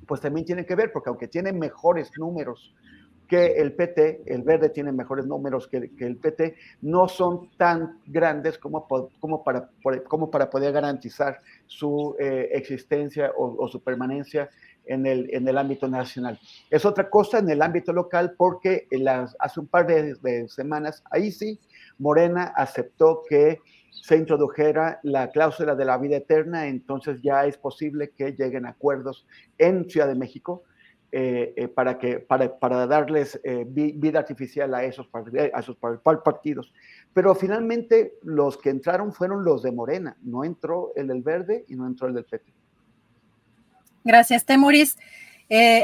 [0.08, 2.74] pues también tiene que ver, porque aunque tiene mejores números
[3.28, 8.58] que el PT, el verde tiene mejores números que, el PT, no son tan grandes
[8.58, 9.68] como, para,
[10.08, 14.48] como para poder garantizar su eh, existencia o, su permanencia
[14.86, 16.40] en el, en el ámbito nacional.
[16.70, 21.30] Es otra cosa en el ámbito local porque las, hace un par de, semanas, ahí
[21.30, 21.60] sí,
[21.98, 23.60] Morena aceptó que
[23.90, 29.26] se introdujera la cláusula de la vida eterna, entonces ya es posible que lleguen acuerdos
[29.58, 30.62] en Ciudad de México
[31.11, 35.09] eh, eh, para, que, para, para darles eh, vida artificial a esos,
[35.55, 35.77] a esos
[36.23, 36.71] partidos.
[37.14, 41.77] Pero finalmente los que entraron fueron los de Morena, no entró el del Verde y
[41.77, 42.53] no entró el del PT.
[44.05, 44.99] Gracias, Temoris.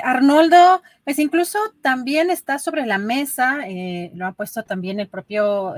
[0.02, 3.60] Arnoldo, pues incluso también está sobre la mesa,
[4.12, 5.72] lo ha puesto también el propio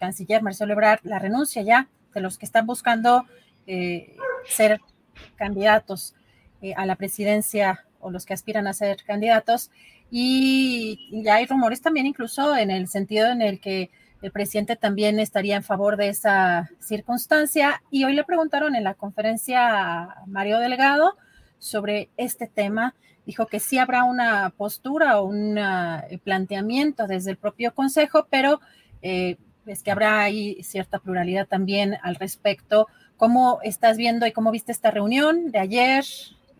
[0.00, 3.26] canciller Marcelo Ebrard, la renuncia ya de los que están buscando
[4.44, 4.80] ser
[5.36, 6.16] candidatos
[6.74, 9.70] a la presidencia o los que aspiran a ser candidatos.
[10.10, 15.18] Y ya hay rumores también incluso en el sentido en el que el presidente también
[15.18, 17.82] estaría en favor de esa circunstancia.
[17.90, 21.16] Y hoy le preguntaron en la conferencia a Mario Delgado
[21.58, 22.94] sobre este tema.
[23.26, 28.60] Dijo que sí habrá una postura o un eh, planteamiento desde el propio Consejo, pero
[29.00, 32.86] eh, es que habrá ahí cierta pluralidad también al respecto.
[33.16, 36.04] ¿Cómo estás viendo y cómo viste esta reunión de ayer?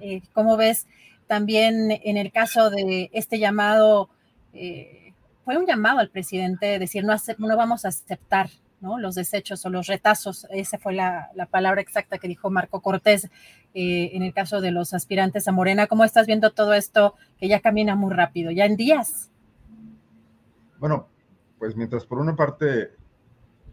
[0.00, 0.86] Eh, ¿Cómo ves
[1.26, 4.10] también en el caso de este llamado,
[4.52, 5.12] eh,
[5.44, 8.98] fue un llamado al presidente, decir, no, no vamos a aceptar ¿no?
[8.98, 13.30] los desechos o los retazos, esa fue la, palabra exacta que dijo Marco Cortés
[13.74, 15.86] eh, en el caso de los aspirantes a Morena.
[15.86, 19.30] ¿Cómo estás viendo todo esto que ya camina muy rápido, ya en días?
[20.78, 21.06] Bueno,
[21.58, 22.90] pues mientras por una parte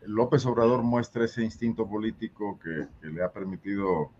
[0.06, 4.12] López Obrador muestra ese instinto político que le ha permitido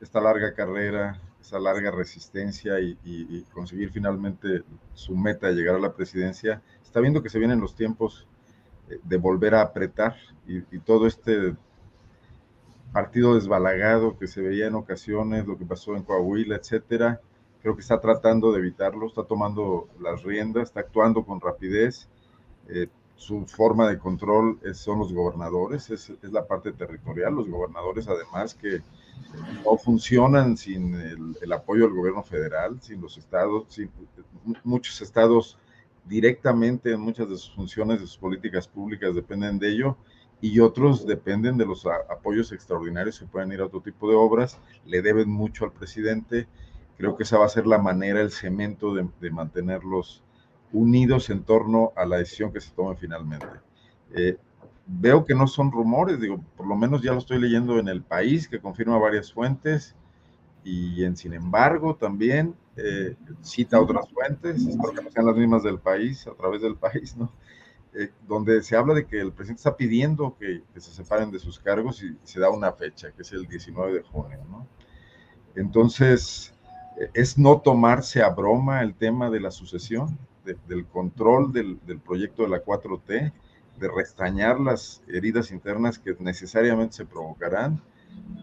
[0.00, 5.94] esta larga carrera, esa larga resistencia y, conseguir finalmente su meta de llegar a la
[5.94, 8.26] presidencia, está viendo que se vienen los tiempos
[8.90, 10.16] eh, de volver a apretar
[10.48, 11.54] y, todo este
[12.92, 17.20] partido desbalagado que se veía en ocasiones, lo que pasó en Coahuila, etcétera,
[17.62, 22.08] creo que está tratando de evitarlo, está tomando las riendas, está actuando con rapidez.
[22.68, 28.08] Eh, su forma de control son los gobernadores, es, es, la parte territorial, los gobernadores
[28.08, 28.82] además que
[29.64, 30.94] no funcionan sin
[31.40, 33.66] el, apoyo del gobierno federal, sin los estados,
[34.64, 35.58] muchos estados
[36.04, 39.96] directamente en muchas de sus funciones, de sus políticas públicas dependen de ello,
[40.40, 44.58] y otros dependen de los apoyos extraordinarios que pueden ir a otro tipo de obras,
[44.84, 46.46] le deben mucho al presidente,
[46.98, 50.22] creo que esa va a ser la manera, el cemento de, mantenerlos
[50.72, 53.46] unidos en torno a la decisión que se tome finalmente.
[54.14, 54.36] Eh,
[54.86, 58.02] veo que no son rumores, digo, por lo menos ya lo estoy leyendo en el
[58.02, 59.94] país, que confirma varias fuentes,
[60.66, 65.62] y en Sin embargo también eh, cita otras fuentes, espero que no sean las mismas
[65.62, 67.30] del país, a través del país, ¿no?
[67.94, 71.60] Eh, donde se habla de que el presidente está pidiendo que, se separen de sus
[71.60, 74.66] cargos y, se da una fecha, que es el 19 de junio, ¿no?
[75.54, 76.52] Entonces,
[76.98, 80.18] eh, es no tomarse a broma el tema de la sucesión,
[80.68, 83.32] del control del, del proyecto de la 4T,
[83.78, 87.80] de restañar las heridas internas que necesariamente se provocarán,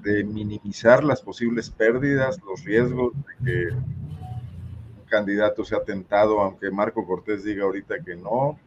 [0.04, 7.06] de minimizar las posibles pérdidas, los riesgos de que un candidato sea tentado, aunque Marco
[7.06, 8.60] Cortés diga ahorita que no.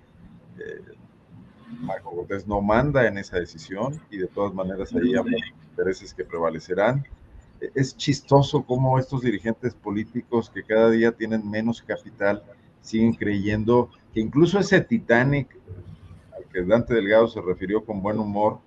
[0.59, 0.81] Eh,
[1.81, 5.15] Marco Cortés no manda en esa decisión y de todas maneras hay
[5.71, 7.05] intereses que prevalecerán.
[7.75, 12.43] Es chistoso cómo estos dirigentes políticos que cada día tienen menos capital
[12.81, 15.49] siguen creyendo que incluso ese Titanic
[16.57, 18.61] que Dante Delgado se refirió con buen humor,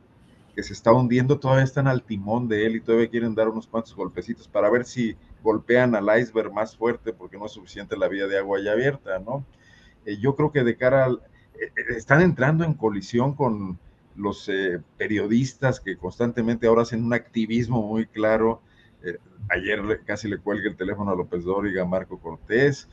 [0.63, 3.95] se está hundiendo, todavía están al timón de él y todavía quieren dar unos cuantos
[3.95, 8.27] golpecitos para ver si golpean al iceberg más fuerte porque no es suficiente la vía
[8.27, 9.45] de agua ya abierta, ¿no?
[10.05, 11.21] Eh, yo creo que de cara al...
[11.55, 13.79] Eh, eh, están entrando en colisión con
[14.15, 14.51] los
[14.97, 18.61] periodistas que constantemente ahora hacen un activismo muy claro.
[19.47, 22.89] ayer casi le cuelga el teléfono a López Dóriga, a Marco Cortés.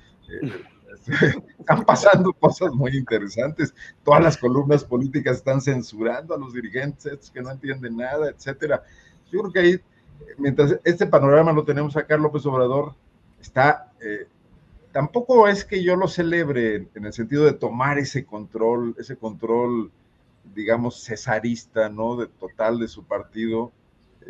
[1.58, 3.74] están pasando cosas muy interesantes.
[4.04, 8.82] Todas las columnas políticas están censurando a los dirigentes que no entienden nada, etcétera.
[9.30, 9.80] Yo creo que ahí,
[10.38, 12.94] mientras este panorama lo tenemos acá, López Obrador
[13.40, 13.92] está.
[14.00, 14.26] Eh,
[14.92, 19.90] tampoco es que yo lo celebre en el sentido de tomar ese control, ese control,
[20.54, 22.16] digamos, cesarista, ¿no?
[22.16, 23.72] De total de su partido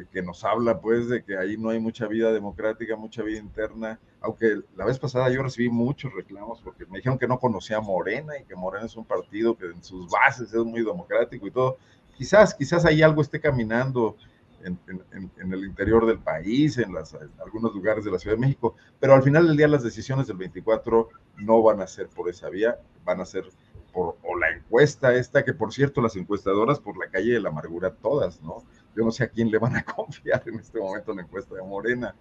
[0.04, 3.98] que nos habla pues de que ahí no hay mucha vida democrática, mucha vida interna,
[4.20, 7.80] aunque la vez pasada yo recibí muchos reclamos porque me dijeron que no conocía a
[7.80, 11.50] Morena y que Morena es un partido que en sus bases es muy democrático y
[11.50, 11.78] todo.
[12.16, 14.16] Quizás, quizás ahí algo esté caminando
[14.64, 18.74] en, el interior del país, en, las, en algunos lugares de la Ciudad de México,
[18.98, 22.48] pero al final del día las decisiones del 24 no van a ser por esa
[22.48, 23.44] vía, van a ser
[23.92, 27.50] por o la encuesta esta, que por cierto las encuestadoras por la calle de la
[27.50, 28.64] amargura todas, ¿no?
[28.96, 31.54] Yo no sé a quién le van a confiar en este momento en la encuesta
[31.54, 32.14] de Morena.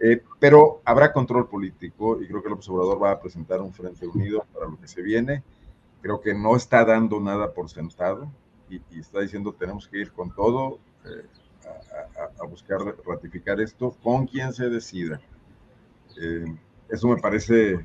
[0.00, 4.06] Eh, pero habrá control político y creo que el observador va a presentar un frente
[4.06, 5.42] unido para lo que se viene.
[6.00, 8.30] Creo que no está dando nada por sentado
[8.70, 11.26] y, está diciendo tenemos que ir con todo eh,
[12.40, 15.20] a, buscar ratificar esto con quien se decida.
[16.20, 16.56] Eh,
[16.88, 17.84] eso me parece.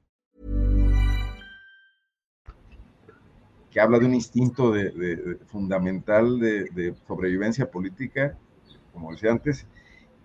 [3.71, 8.37] Que habla de un instinto de, fundamental de, sobrevivencia política,
[8.93, 9.65] como decía antes,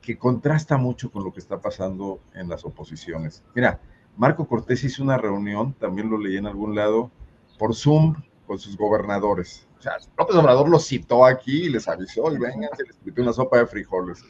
[0.02, 3.44] que contrasta mucho con lo que está pasando en las oposiciones.
[3.54, 3.80] Mira,
[4.16, 7.10] Marco Cortés hizo una reunión, también lo leí en algún lado,
[7.58, 8.16] por Zoom
[8.46, 9.68] con sus gobernadores.
[9.78, 13.22] O sea, López Obrador los citó aquí y les avisó y vengan, se les pidió
[13.22, 14.24] una sopa de frijoles.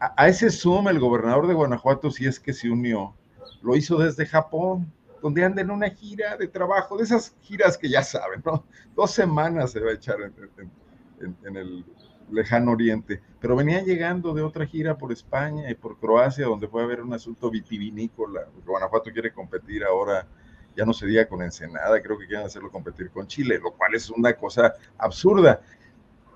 [0.00, 3.14] a, a ese Zoom el gobernador de Guanajuato, si es que se unió,
[3.62, 4.92] lo hizo desde Japón
[5.26, 8.64] donde anda en una gira de trabajo, de esas giras que ya saben, ¿no?
[8.94, 11.84] Dos semanas se va a echar en, el
[12.30, 16.80] lejano oriente, pero venía llegando de otra gira por España y por Croacia, donde fue
[16.80, 18.46] a haber un asunto vitivinícola.
[18.64, 20.28] Guanajuato quiere competir ahora,
[20.76, 23.96] ya no se diga con Ensenada, creo que quieren hacerlo competir con Chile, lo cual
[23.96, 25.60] es una cosa absurda.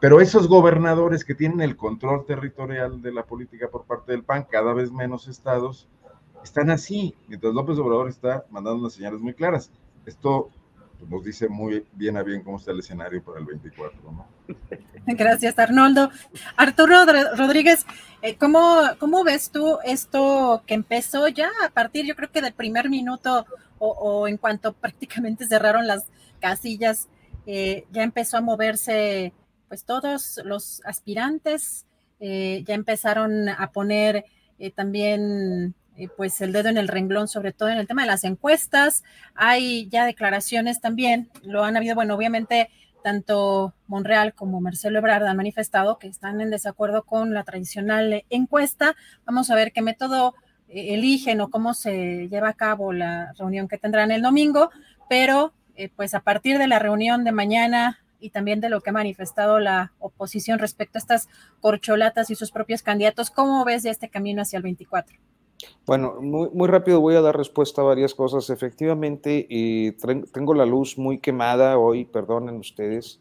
[0.01, 4.49] Pero esos gobernadores que tienen el control territorial de la política por parte del PAN,
[4.51, 5.89] cada vez menos estados,
[6.43, 9.71] están así, mientras López Obrador está mandando unas señales muy claras.
[10.07, 10.51] Esto
[11.09, 14.27] nos dice muy bien a bien cómo está el escenario para el 24, ¿no?
[15.07, 16.11] Gracias, Arnoldo.
[16.57, 17.05] Arturo
[17.37, 17.87] Rodríguez,
[18.23, 22.53] eh, ¿cómo, ¿cómo ves tú esto que empezó ya a partir, yo creo que del
[22.53, 23.47] primer minuto
[23.79, 26.07] o, en cuanto prácticamente cerraron las
[26.39, 27.09] casillas,
[27.47, 29.33] eh, ya empezó a moverse,
[29.69, 31.87] pues todos los aspirantes
[32.19, 34.27] eh, ya empezaron a poner
[34.75, 35.75] también
[36.09, 39.05] pues el dedo en el renglón, sobre todo en el tema de las encuestas.
[39.35, 42.71] Hay ya declaraciones también, lo han habido, bueno, obviamente
[43.03, 48.97] tanto Monreal como Marcelo Ebrard han manifestado que están en desacuerdo con la tradicional encuesta.
[49.25, 50.35] Vamos a ver qué método
[50.69, 54.71] eh, eligen o cómo se lleva a cabo la reunión que tendrán el domingo,
[55.09, 58.91] pero eh, pues a partir de la reunión de mañana y también de lo que
[58.91, 61.29] ha manifestado la oposición respecto a estas
[61.61, 65.17] corcholatas y sus propios candidatos, ¿cómo ves ya este camino hacia el 24?
[65.87, 68.51] Bueno, muy, rápido voy a dar respuesta a varias cosas.
[68.51, 69.97] Efectivamente, eh,
[70.33, 73.21] tengo la luz muy quemada hoy, perdonen ustedes.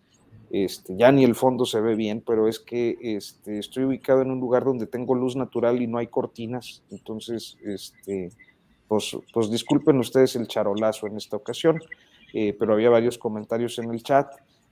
[0.52, 4.32] Este, ya ni el fondo se ve bien, pero es que este, estoy ubicado en
[4.32, 6.84] un lugar donde tengo luz natural y no hay cortinas.
[6.90, 8.32] Entonces, este,
[8.88, 11.80] pues, pues disculpen ustedes el charolazo en esta ocasión,
[12.34, 14.28] eh, pero había varios comentarios en el chat.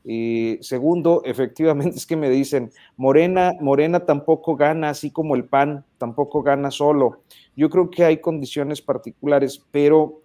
[0.09, 5.83] Y segundo, efectivamente es que me dicen, Morena, Morena tampoco gana, así como el PAN
[5.97, 7.23] tampoco gana solo.
[7.57, 10.21] Yo creo que hay condiciones particulares, pero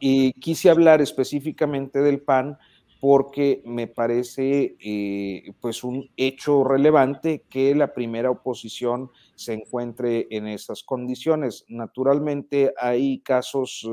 [0.00, 2.56] quise hablar específicamente del PAN
[3.02, 10.46] porque me parece eh, pues un hecho relevante que la primera oposición se encuentre en
[10.46, 11.64] esas condiciones.
[11.68, 13.86] Naturalmente hay casos,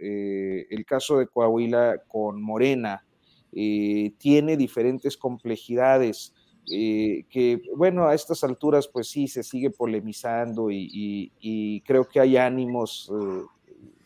[0.00, 3.04] eh, el caso de Coahuila con Morena,
[3.54, 6.34] eh, tiene diferentes complejidades.
[6.72, 12.38] Eh, que bueno, a estas alturas pues sí se sigue polemizando y, creo que hay
[12.38, 13.42] ánimos eh,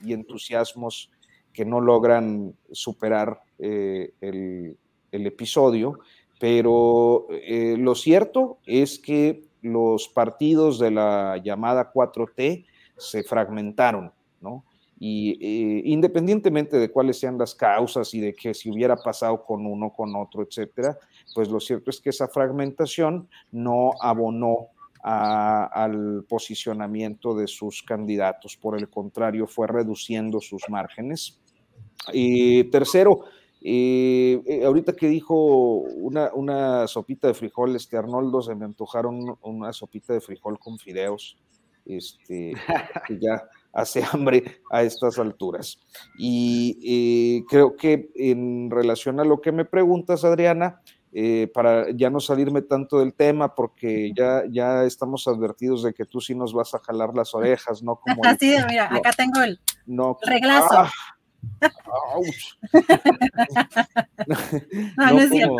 [0.04, 1.10] y entusiasmos
[1.52, 4.76] que no logran superar el,
[5.10, 5.98] el, episodio,
[6.38, 7.26] pero
[7.76, 12.64] lo cierto es que los partidos de la llamada 4T
[12.96, 14.12] se fragmentaron.
[15.00, 19.64] Y eh, independientemente de cuáles sean las causas y de que si hubiera pasado con
[19.64, 20.98] uno, con otro, etcétera,
[21.34, 24.68] pues lo cierto es que esa fragmentación no abonó
[25.00, 31.40] al posicionamiento de sus candidatos, por el contrario, fue reduciendo sus márgenes.
[32.12, 33.20] Y tercero,
[33.60, 39.36] eh, eh, ahorita que dijo una, una, sopita de frijol, este Arnoldo, se me antojaron
[39.42, 41.38] una sopita de frijol con fideos,
[41.84, 42.54] este,
[43.06, 43.48] que ya
[43.78, 45.78] hace hambre a estas alturas.
[46.18, 52.10] Y eh, creo que en relación a lo que me preguntas, Adriana, eh, para ya
[52.10, 56.52] no salirme tanto del tema, porque ya, ya estamos advertidos de que tú sí nos
[56.52, 57.96] vas a jalar las orejas, ¿no?
[57.96, 59.58] Como Así, mira, acá tengo el
[60.22, 60.74] reglazo.
[60.74, 60.90] Ah,
[64.96, 65.56] no, no, es cierto.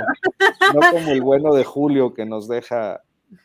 [0.75, 3.01] no como el bueno de Julio que nos deja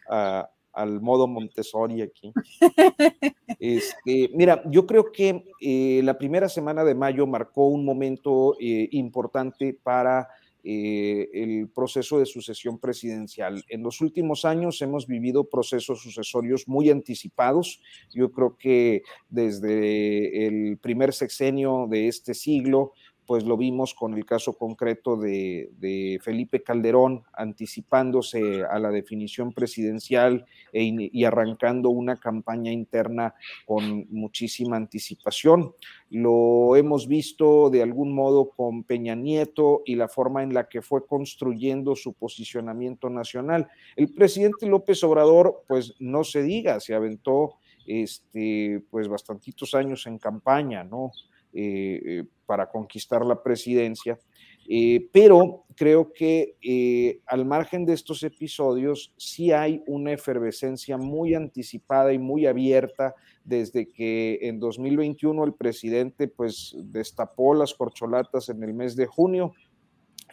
[0.10, 2.32] a, al modo Montessori aquí.
[3.60, 8.90] Este, mira, yo creo que eh, la primera semana de mayo marcó un momento eh,
[8.92, 10.28] importante para
[10.66, 13.64] eh, el proceso de sucesión presidencial.
[13.68, 17.82] En los últimos años hemos vivido procesos sucesorios muy anticipados.
[18.14, 22.94] Yo creo que desde el primer sexenio de este siglo,
[23.26, 30.46] pues lo vimos con el caso concreto de, Felipe Calderón, anticipándose a la definición presidencial
[30.72, 33.34] e y arrancando una campaña interna
[33.66, 35.74] con muchísima anticipación.
[36.10, 40.82] Lo hemos visto de algún modo con Peña Nieto y la forma en la que
[40.82, 43.68] fue construyendo su posicionamiento nacional.
[43.96, 47.56] El presidente López Obrador, pues no se diga, se aventó
[47.86, 51.12] este, pues bastantitos años en campaña, ¿no?
[51.56, 54.20] Eh, eh, para conquistar la presidencia.
[54.68, 62.12] Eh, pero creo que al margen de estos episodios sí hay una efervescencia muy anticipada
[62.12, 68.74] y muy abierta desde que en 2021 el presidente pues destapó las corcholatas en el
[68.74, 69.54] mes de junio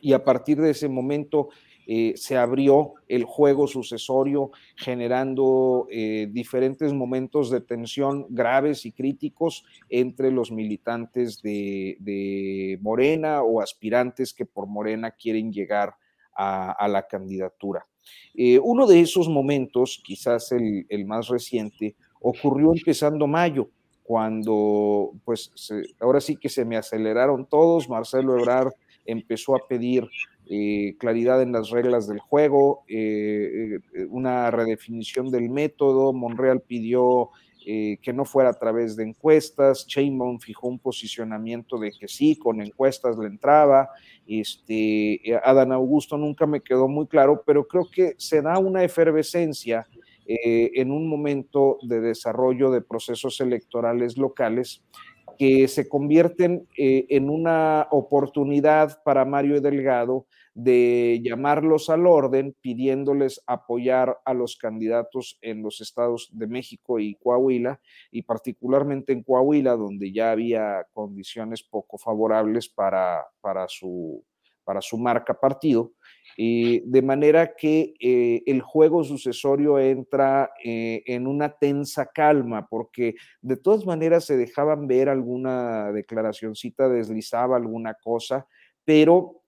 [0.01, 1.51] y a partir de ese momento
[1.93, 9.65] eh, se abrió el juego sucesorio generando eh, diferentes momentos de tensión graves y críticos
[9.89, 15.97] entre los militantes de, Morena o aspirantes que por Morena quieren llegar
[16.33, 17.85] a, la candidatura.
[18.37, 23.69] Eh, uno de esos momentos, quizás el, más reciente, ocurrió empezando mayo,
[24.05, 25.51] cuando pues
[25.99, 28.75] ahora sí que se me aceleraron todos, Marcelo Ebrard
[29.05, 30.09] empezó a pedir
[30.53, 36.13] eh, claridad en las reglas del juego, eh, eh, una redefinición del método.
[36.13, 37.31] Monreal pidió
[37.63, 39.87] que no fuera a través de encuestas.
[39.87, 43.91] Sheinbaum fijó un posicionamiento de que sí, con encuestas le entraba.
[44.27, 49.87] Este, Adán Augusto nunca me quedó muy claro, pero creo que se da una efervescencia
[50.27, 54.83] en un momento de desarrollo de procesos electorales locales
[55.39, 64.19] que se convierten en una oportunidad para Mario Delgado de llamarlos al orden, pidiéndoles apoyar
[64.25, 67.81] a los candidatos en los estados de México y Coahuila,
[68.11, 74.25] y particularmente en Coahuila, donde ya había condiciones poco favorables para, para, su,
[74.65, 75.93] para su marca partido.
[76.37, 83.15] Eh, de manera que eh, el juego sucesorio entra eh, en una tensa calma, porque
[83.43, 88.47] de todas maneras se dejaban ver alguna declaracioncita, deslizaba alguna cosa,
[88.85, 89.40] pero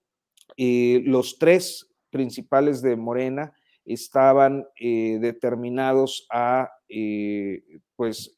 [0.57, 3.53] los tres principales de Morena
[3.85, 7.63] estaban eh, determinados a eh,
[7.95, 8.35] pues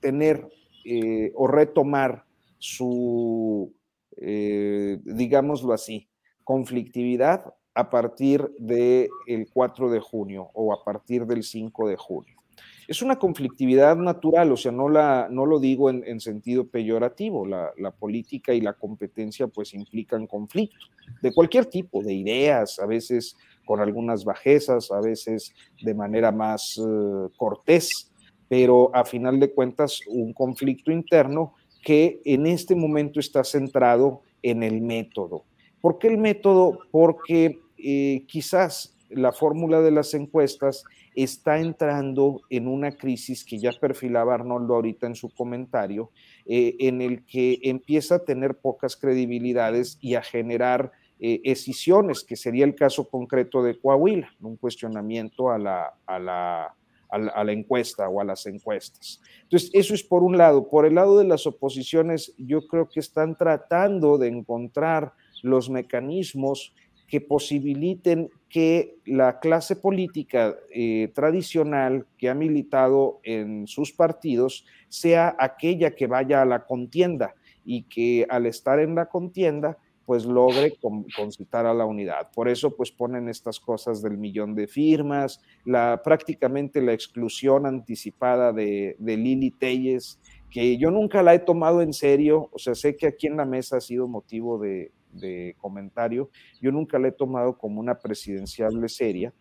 [0.00, 0.48] tener
[0.84, 2.24] eh, o retomar
[2.58, 3.74] su,
[4.16, 6.08] digámoslo así,
[6.44, 9.10] conflictividad a partir del
[9.52, 12.43] 4 de junio o a partir del 5 de junio
[12.86, 17.72] es una conflictividad natural, o sea, no, la, no lo digo en, sentido peyorativo, la,
[17.98, 20.86] política y la competencia pues implican conflicto
[21.22, 26.78] de cualquier tipo, de ideas, a veces con algunas bajezas, a veces de manera más
[26.78, 28.12] eh, cortés,
[28.48, 34.62] pero a final de cuentas un conflicto interno que en este momento está centrado en
[34.62, 35.44] el método.
[35.80, 36.78] ¿Por qué el método?
[36.90, 40.84] Porque eh, quizás la fórmula de las encuestas
[41.14, 46.10] está entrando en una crisis que ya perfilaba Arnoldo ahorita en su comentario,
[46.46, 52.36] eh, en el que empieza a tener pocas credibilidades y a generar eh, escisiones, que
[52.36, 56.74] sería el caso concreto de Coahuila, un cuestionamiento a la, a la,
[57.08, 59.20] a la encuesta o a las encuestas.
[59.42, 60.68] Entonces, eso es por un lado.
[60.68, 65.12] Por el lado de las oposiciones, yo creo que están tratando de encontrar
[65.42, 66.74] los mecanismos
[67.06, 75.34] que posibiliten que la clase política eh, tradicional que ha militado en sus partidos sea
[75.38, 77.34] aquella que vaya a la contienda
[77.64, 80.74] y que al estar en la contienda pues logre
[81.16, 82.30] concitar a la unidad.
[82.34, 88.52] Por eso pues ponen estas cosas del millón de firmas, la, prácticamente la exclusión anticipada
[88.52, 92.96] de, de Lili Telles, que yo nunca la he tomado en serio, o sea, sé
[92.96, 96.30] que aquí en la mesa ha sido motivo de, de comentario.
[96.60, 99.32] Yo nunca la he tomado como una presidenciable seria,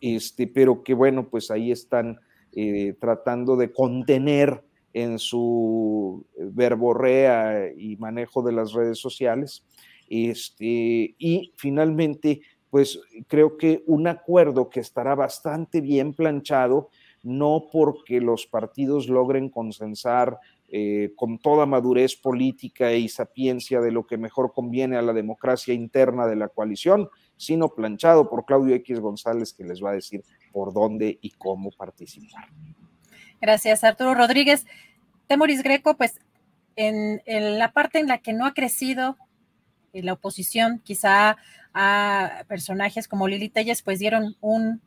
[0.00, 2.18] este, pero que bueno, pues ahí están
[2.52, 9.62] eh, tratando de contener en su verborrea y manejo de las redes sociales.
[10.08, 12.40] Este, y finalmente,
[12.70, 16.88] pues creo que un acuerdo que estará bastante bien planchado,
[17.22, 20.38] no porque los partidos logren consensar
[20.68, 25.72] eh, con toda madurez política y sapiencia de lo que mejor conviene a la democracia
[25.72, 30.24] interna de la coalición, sino planchado por Claudio X González, que les va a decir
[30.52, 32.48] por dónde y cómo participar.
[33.40, 34.66] Gracias, Arturo Rodríguez.
[35.28, 36.18] Temoris Greco, pues
[36.74, 37.20] en,
[37.58, 39.16] la parte en la que no ha crecido
[39.92, 41.36] eh, la oposición, quizá
[41.74, 44.80] a personajes como Lili Telles, pues dieron un,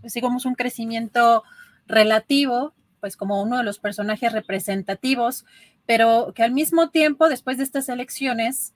[0.00, 1.42] pues digamos, un crecimiento
[1.86, 2.74] relativo
[3.04, 5.44] pues como uno de los personajes representativos,
[5.84, 8.72] pero que al mismo tiempo, después de estas elecciones,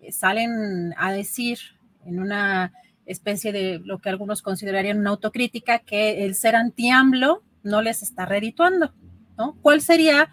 [0.00, 1.58] eh, salen a decir
[2.06, 2.72] en una
[3.04, 8.24] especie de lo que algunos considerarían una autocrítica, que el ser anti-AMLO no les está
[8.24, 8.94] redituando,
[9.36, 9.58] ¿no?
[9.60, 10.30] ¿Cuál sería?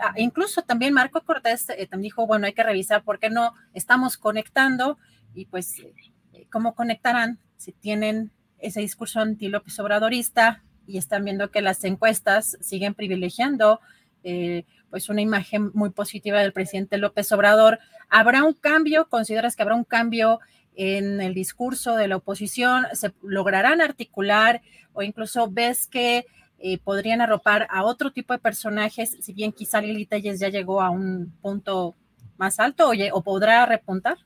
[0.00, 3.54] Ah, incluso también Marco Cortés eh, también dijo, bueno, hay que revisar por qué no
[3.74, 4.98] estamos conectando
[5.34, 11.60] y pues, eh, ¿cómo conectarán si tienen ese discurso anti-López Obradorista, y están viendo que
[11.60, 13.80] las encuestas siguen privilegiando
[14.24, 17.78] eh, pues una imagen muy positiva del presidente López Obrador.
[18.08, 19.06] ¿Habrá un cambio?
[19.08, 20.40] ¿Consideras que habrá un cambio
[20.74, 22.86] en el discurso de la oposición?
[22.94, 24.62] ¿Se lograrán articular
[24.94, 26.24] o incluso ves que
[26.58, 30.80] eh, podrían arropar a otro tipo de personajes, si bien quizá Lili Telles ya llegó
[30.80, 31.94] a un punto
[32.38, 34.16] más alto o, podrá repuntar?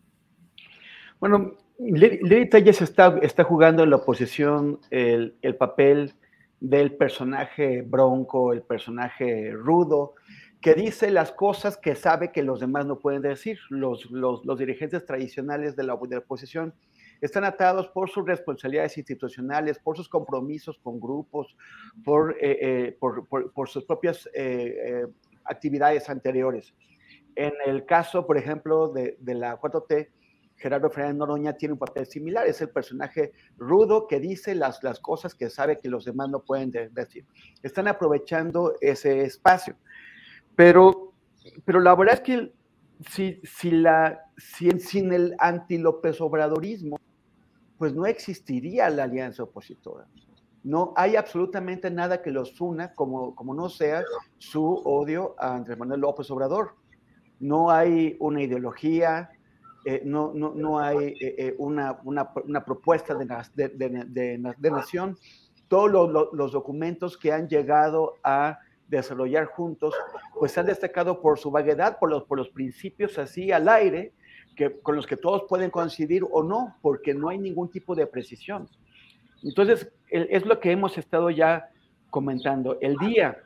[1.19, 6.15] Bueno, Lili Telles está, está jugando en la oposición el, el papel
[6.63, 10.15] del personaje bronco, el personaje rudo,
[10.61, 13.59] que dice las cosas que sabe que los demás no pueden decir.
[13.69, 16.73] Los, los, dirigentes tradicionales de la, oposición
[17.21, 21.57] están atados por sus responsabilidades institucionales, por sus compromisos con grupos,
[22.05, 25.05] por, eh, eh, por, sus propias eh,
[25.45, 26.73] actividades anteriores.
[27.35, 30.11] En el caso, por ejemplo, de, de la 4T,
[30.63, 35.01] Gerardo Fernández Noroña tiene un papel similar, es el personaje rudo que dice las, las
[35.01, 37.27] cosas que sabe que los demás no pueden decir.
[37.63, 39.75] Están aprovechando ese espacio.
[40.55, 41.13] Pero,
[41.65, 42.53] pero la verdad es que
[43.11, 47.01] si, si, la, si sin el anti-López Obradorismo,
[47.77, 50.07] pues no existiría la alianza opositora.
[50.63, 54.05] No hay absolutamente nada que los una, como, como no sea
[54.39, 56.77] su odio a Andrés Manuel López Obrador.
[57.41, 59.31] No hay una ideología,
[59.85, 64.71] eh, no, no, no, hay eh, eh, una, una, una, propuesta de, de, de, de
[64.71, 65.19] nación.
[65.67, 69.95] Todos los, los, documentos que han llegado a desarrollar juntos,
[70.39, 74.13] pues se han destacado por su vaguedad, por los, por los principios así al aire,
[74.55, 78.07] que, con los que todos pueden coincidir o no, porque no hay ningún tipo de
[78.07, 78.69] precisión.
[79.43, 81.71] Entonces, es lo que hemos estado ya
[82.11, 82.79] comentando.
[82.81, 83.43] El día,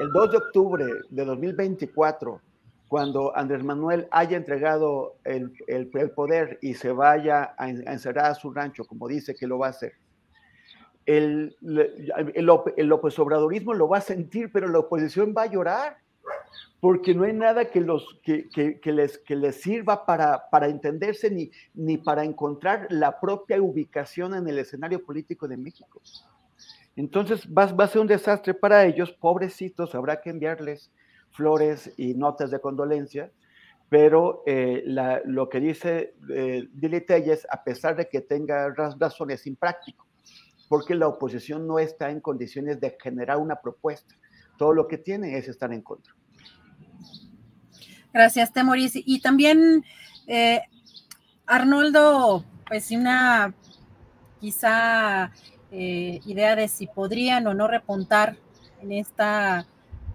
[0.00, 2.40] el 2 de octubre de 2024,
[2.88, 8.52] cuando Andrés Manuel haya entregado el, el, poder y se vaya a, encerrar a su
[8.52, 9.94] rancho, como dice que lo va a hacer,
[11.06, 15.98] el, el, el López Obradorismo lo va a sentir, pero la oposición va a llorar
[16.84, 21.30] porque no hay nada que, los, que, que, les, que les sirva para, para entenderse
[21.30, 26.02] ni, ni para encontrar la propia ubicación en el escenario político de México.
[26.94, 30.90] Entonces va, va, a ser un desastre para ellos, pobrecitos, habrá que enviarles
[31.34, 33.30] flores y notas de condolencia,
[33.88, 39.46] pero eh, la, lo que dice eh, Dili Telles, a pesar de que tenga razones
[39.46, 40.06] imprácticos,
[40.68, 44.14] porque la oposición no está en condiciones de generar una propuesta,
[44.56, 46.14] todo lo que tiene es estar en contra.
[48.12, 48.92] Gracias, Temoris.
[48.94, 49.84] Y también,
[50.28, 50.62] eh,
[51.46, 53.52] Arnoldo, pues una
[54.40, 55.32] quizá
[55.72, 58.36] eh, idea de si podrían o no repuntar
[58.80, 59.66] en esta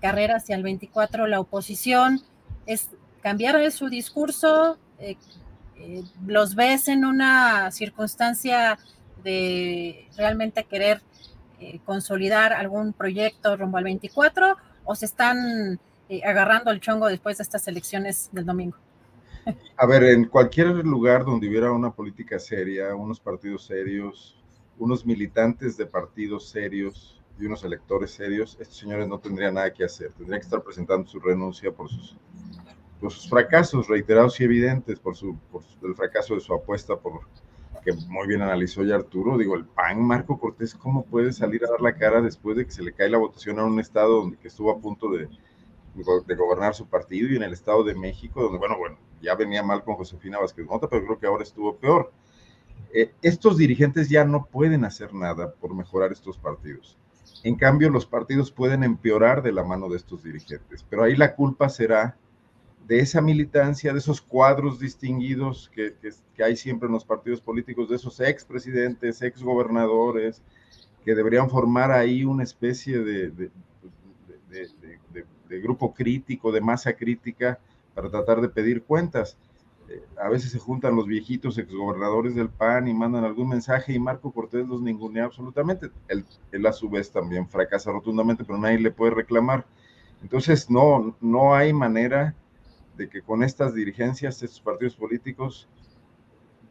[0.02, 2.22] carrera hacia el 24 la oposición,
[2.66, 2.90] es
[3.22, 5.18] cambiar su discurso, eh,
[6.26, 8.78] los ves en una circunstancia
[9.24, 11.02] de realmente querer
[11.84, 15.80] consolidar algún proyecto rumbo al 24 o se están
[16.24, 18.78] agarrando el chongo después de estas elecciones del domingo?
[19.78, 24.38] A ver, en cualquier lugar donde hubiera una política seria, unos partidos serios,
[24.78, 29.86] unos militantes de partidos serios y unos electores serios, estos señores no tendrían nada que
[29.86, 30.12] hacer.
[30.14, 32.18] Tendrían que estar presentando su renuncia por sus,
[33.00, 37.22] por sus fracasos reiterados y evidentes, por, su, por el fracaso de su apuesta, por
[37.84, 39.38] que muy bien analizó ya Arturo.
[39.38, 42.72] Digo, el PAN, Marco Cortés, ¿cómo puede salir a dar la cara después de que
[42.72, 45.30] se le cae la votación a un estado donde que estuvo a punto de,
[45.96, 49.64] de gobernar su partido y en el Estado de México, donde, bueno, bueno, ya venía
[49.64, 52.12] mal con Josefina Vázquez Mota, pero creo que ahora estuvo peor.
[52.94, 56.98] Eh, estos dirigentes ya no pueden hacer nada por mejorar estos partidos.
[57.44, 61.36] En cambio, los partidos pueden empeorar de la mano de estos dirigentes, pero ahí la
[61.36, 62.18] culpa será
[62.86, 65.96] de esa militancia, de esos cuadros distinguidos que,
[66.44, 70.42] hay siempre en los partidos políticos, de esos expresidentes, exgobernadores,
[71.06, 73.52] que deberían formar ahí una especie de
[75.48, 77.60] grupo crítico, de masa crítica,
[77.94, 79.38] para tratar de pedir cuentas.
[80.22, 84.32] A veces se juntan los viejitos exgobernadores del PAN y mandan algún mensaje y Marco
[84.32, 85.90] Cortés los ningunea absolutamente.
[86.08, 89.66] Él, él a su vez también fracasa rotundamente, pero nadie le puede reclamar.
[90.22, 92.36] Entonces, no, no hay manera
[92.98, 95.68] de que con estas dirigencias, estos partidos políticos,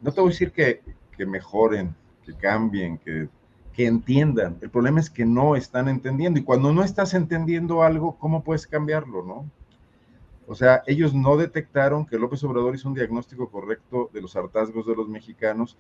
[0.01, 0.83] no te voy a decir que,
[1.17, 1.95] que mejoren,
[2.25, 3.29] que cambien, que
[3.79, 4.59] que entiendan.
[4.61, 8.67] El problema es que no están entendiendo y cuando no estás entendiendo algo, ¿cómo puedes
[8.67, 9.49] cambiarlo, no?
[10.49, 14.87] O sea, ellos no detectaron que López Obrador hizo un diagnóstico correcto de los hartazgos
[14.87, 15.77] de los mexicanos,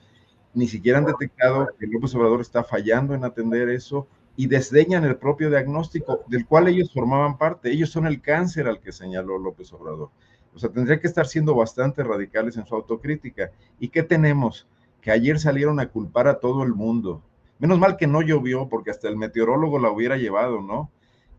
[0.52, 4.06] ni siquiera han detectado que López Obrador está fallando en atender eso
[4.36, 7.70] y desdeñan el propio diagnóstico del cual ellos formaban parte.
[7.70, 10.10] Ellos son el cáncer al que señaló López Obrador.
[10.54, 13.50] O sea, tendría que estar siendo bastante radicales en su autocrítica.
[13.80, 14.68] ¿Y qué tenemos?
[15.00, 17.22] Que ayer salieron a culpar a todo el mundo,
[17.58, 20.90] Menos mal que no llovió, porque hasta el meteorólogo la hubiera llevado, ¿no?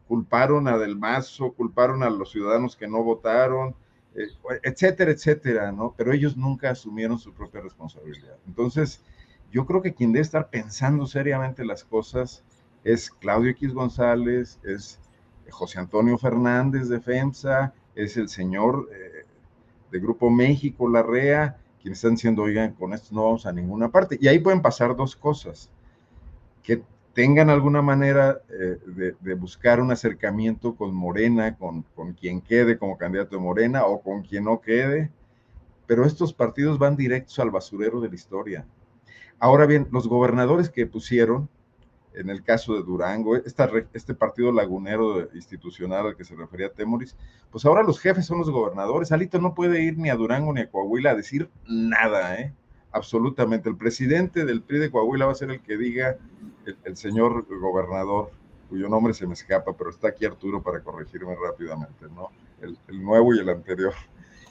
[0.10, 3.76] Culparon a Del Mazo, culparon a los ciudadanos que no votaron,
[4.16, 4.26] eh,
[4.64, 5.94] etcétera, etcétera, ¿no?
[5.96, 8.36] Pero ellos nunca asumieron su propia responsabilidad.
[8.48, 9.04] Entonces,
[9.52, 12.44] yo creo que quien debe estar pensando seriamente las cosas
[12.84, 15.00] es Claudio X González, es
[15.52, 19.26] José Antonio Fernández de FEMSA, es el señor eh,
[19.92, 24.18] de Grupo México, Larrea, quienes están diciendo, oigan, con esto no vamos a ninguna parte.
[24.20, 25.70] Y ahí pueden pasar dos cosas
[26.64, 26.82] que
[27.14, 28.78] tengan alguna manera eh,
[29.20, 34.02] de, buscar un acercamiento con Morena, con, con quien quede como candidato de Morena o
[34.02, 35.12] con quien no quede,
[35.88, 38.66] pero estos partidos van directos al basurero de la historia.
[39.40, 41.50] Ahora bien, los gobernadores que pusieron,
[42.14, 47.16] en el caso de Durango, esta, este partido lagunero institucional al que se refería Temoris,
[47.50, 49.12] pues ahora los jefes son los gobernadores.
[49.12, 52.54] Alito no puede ir ni a Durango ni a Coahuila a decir nada, ¿eh?
[52.92, 53.70] Absolutamente.
[53.70, 56.18] El presidente del PRI de Coahuila va a ser el que diga
[56.84, 58.32] el, señor gobernador,
[58.68, 62.30] cuyo nombre se me escapa, pero está aquí Arturo para corregirme rápidamente, ¿no?
[62.62, 63.94] El, nuevo y el anterior.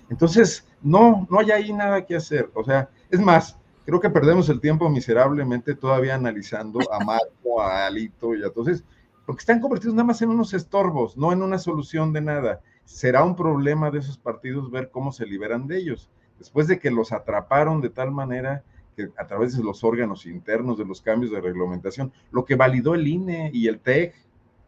[0.09, 2.51] Entonces, no, no hay ahí nada que hacer.
[2.55, 7.86] O sea, es más, creo que perdemos el tiempo miserablemente todavía analizando a Marco, a
[7.86, 8.84] Alito y a entonces,
[9.26, 12.61] porque están convertidos nada más en unos estorbos, no en una solución de nada.
[12.84, 16.09] Será un problema de esos partidos ver cómo se liberan de ellos.
[16.39, 18.62] Después de que los atraparon de tal manera
[18.97, 22.95] que a través de los órganos internos, de los cambios de reglamentación, lo que validó
[22.95, 24.14] el INE y el TEC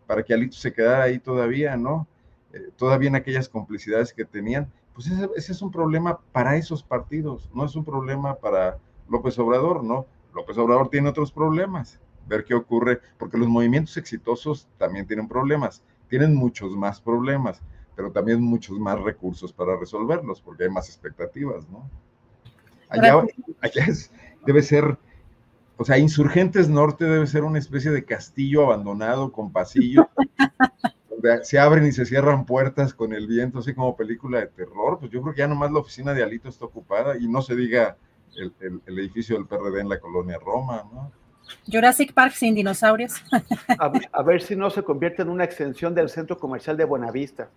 [0.06, 2.06] para que Alito se quedara ahí todavía, ¿no?
[2.52, 5.06] Eh, todavía en aquellas complicidades que tenían, pues
[5.36, 10.06] ese es un problema para esos partidos, no es un problema para López Obrador, ¿no?
[10.34, 15.82] López Obrador tiene otros problemas, ver qué ocurre, porque los movimientos exitosos también tienen problemas,
[16.08, 17.62] tienen muchos más problemas,
[18.00, 21.86] pero también muchos más recursos para resolverlos, porque hay más expectativas, ¿no?
[22.88, 23.26] Allá,
[23.60, 23.86] allá
[24.46, 24.96] debe ser,
[25.76, 30.06] o sea, Insurgentes Norte debe ser una especie de castillo abandonado con pasillos,
[31.10, 34.98] donde se abren y se cierran puertas con el viento, así como película de terror,
[34.98, 37.54] pues yo creo que ya nomás la oficina de Alito está ocupada y no se
[37.54, 37.98] diga
[38.34, 41.12] el, edificio del PRD en la colonia Roma, ¿no?
[41.70, 43.22] Jurassic Park sin dinosaurios.
[44.12, 47.50] A, ver si no se convierte en una extensión del centro comercial de Buenavista.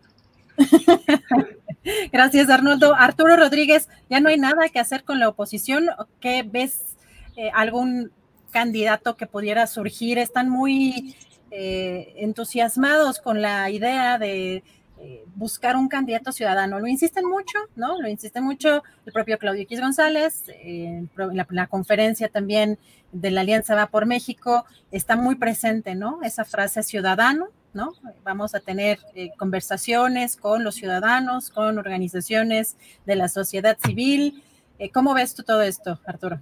[2.11, 2.95] Gracias, Arnoldo.
[2.95, 5.87] Arturo Rodríguez, ya no hay nada que hacer con la oposición.
[6.19, 6.95] ¿Qué ves
[7.35, 8.11] eh, algún
[8.51, 10.17] candidato que pudiera surgir?
[10.17, 11.15] Están muy
[11.51, 14.63] eh, entusiasmados con la idea de
[14.99, 16.79] eh, buscar un candidato ciudadano.
[16.79, 17.99] Lo insisten mucho, ¿no?
[18.01, 20.45] Lo insiste mucho el propio Claudio X González,
[21.15, 22.79] la, la, conferencia también
[23.11, 26.21] de la Alianza Va por México, está muy presente, ¿no?
[26.23, 27.93] Esa frase ciudadano, ¿no?
[28.23, 34.43] Vamos a tener eh, conversaciones con los ciudadanos, con organizaciones de la sociedad civil.
[34.93, 36.39] ¿Cómo ves tú todo esto, Arturo?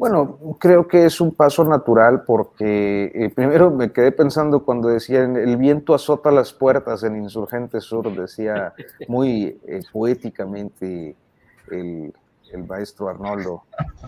[0.00, 5.36] Bueno, creo que es un paso natural porque eh, primero me quedé pensando cuando decían
[5.36, 8.72] el viento azota las puertas en Insurgente Sur, decía
[9.08, 11.14] muy eh, poéticamente
[11.70, 12.14] el,
[12.66, 13.64] maestro Arnoldo,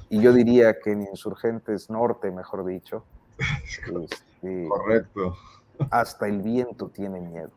[0.09, 3.05] y yo diría que en Insurgentes Norte, mejor dicho.
[4.43, 5.37] Este, Correcto.
[5.91, 7.51] Hasta el viento tiene miedo.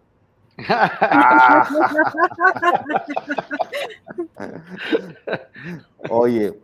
[6.10, 6.58] Oye,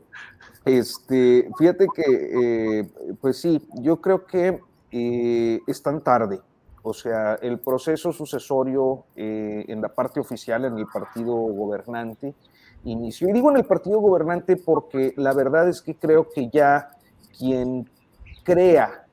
[0.63, 2.89] este, fíjate que, eh,
[3.19, 6.39] pues sí, yo creo que eh, es tan tarde.
[6.83, 12.33] O sea, el proceso sucesorio eh, en la parte oficial, en el partido gobernante,
[12.83, 13.29] inició.
[13.29, 16.89] Y digo en el partido gobernante porque la verdad es que creo que ya
[17.37, 17.89] quien
[18.43, 19.05] crea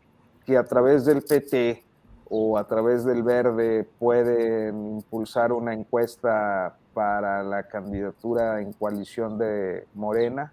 [0.47, 1.85] que a través del PT
[2.31, 9.87] o a través del Verde pueden impulsar una encuesta para la candidatura en coalición de
[9.95, 10.53] Morena,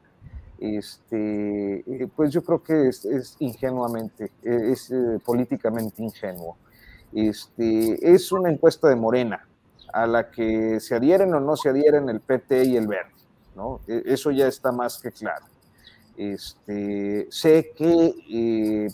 [0.60, 6.58] este, eh, pues yo creo que es, ingenuamente, e, es, eh, políticamente ingenuo.
[7.14, 9.48] Este, es una encuesta de Morena,
[9.92, 13.12] a la que se adhieren o no se adhieren el PT y el Verde,
[13.56, 13.82] ¿no?
[13.88, 15.46] E, eso ya está más que claro.
[16.18, 18.88] Este, sé que eh,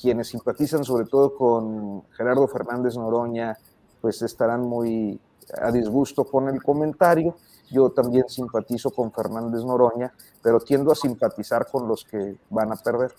[0.00, 3.56] quienes simpatizan sobre todo con Gerardo Fernández Noroña,
[4.00, 5.18] pues estarán muy
[5.60, 7.36] a disgusto con el comentario,
[7.70, 10.12] yo también simpatizo con Fernández Noroña,
[10.42, 13.12] pero tiendo a simpatizar con los que van a perder.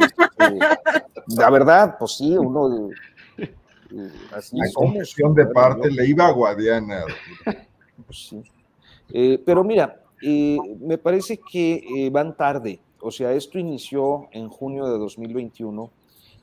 [0.00, 0.58] Este,
[1.36, 2.90] la verdad, pues sí, uno
[3.38, 7.04] eh, así la de parte le iba a Guadiana.
[8.06, 8.42] Pues sí.
[9.10, 12.80] Eh, pero mira, eh, me parece que van tarde.
[13.02, 15.90] O sea, esto inició en junio de 2021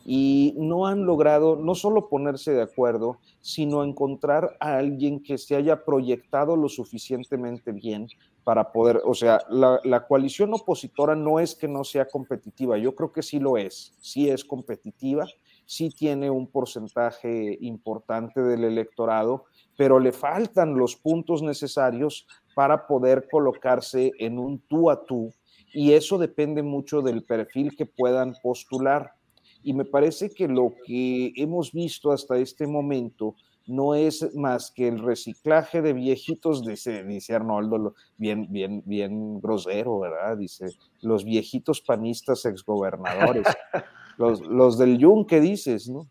[0.05, 5.55] y no han logrado no solo ponerse de acuerdo, sino encontrar a alguien que se
[5.55, 8.07] haya proyectado lo suficientemente bien
[8.43, 13.11] para poder, o sea, la, coalición opositora no es que no sea competitiva, yo creo
[13.11, 15.27] que sí lo es, sí es competitiva,
[15.65, 19.45] sí tiene un porcentaje importante del electorado,
[19.77, 25.31] pero le faltan los puntos necesarios para poder colocarse en un tú a tú
[25.73, 29.13] y eso depende mucho del perfil que puedan postular
[29.63, 33.35] y me parece que lo que hemos visto hasta este momento
[33.67, 39.99] no es más que el reciclaje de viejitos, dice, dice Arnoldo, bien, bien, bien grosero,
[39.99, 40.37] ¿verdad?
[40.37, 40.69] Dice,
[41.01, 43.45] los viejitos panistas exgobernadores,
[44.17, 46.07] los, los del Yunque dices, ¿no?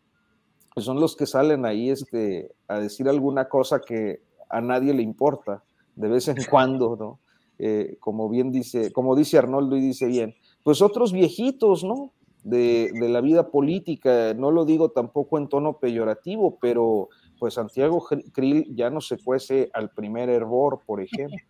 [0.72, 5.02] Pues son los que salen ahí este, a decir alguna cosa que a nadie le
[5.02, 5.64] importa,
[5.96, 7.18] de vez en cuando, ¿no?
[7.58, 12.12] Eh, como bien dice, como dice Arnoldo y dice bien, pues otros viejitos, ¿no?
[12.48, 14.34] de, la vida política.
[14.34, 19.70] No lo digo tampoco en tono peyorativo, pero pues Santiago Krill ya no se cuece
[19.72, 21.38] al primer hervor, por ejemplo.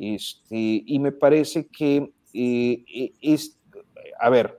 [0.00, 3.58] Este, y me parece que eh, eh, es,
[4.20, 4.57] a ver,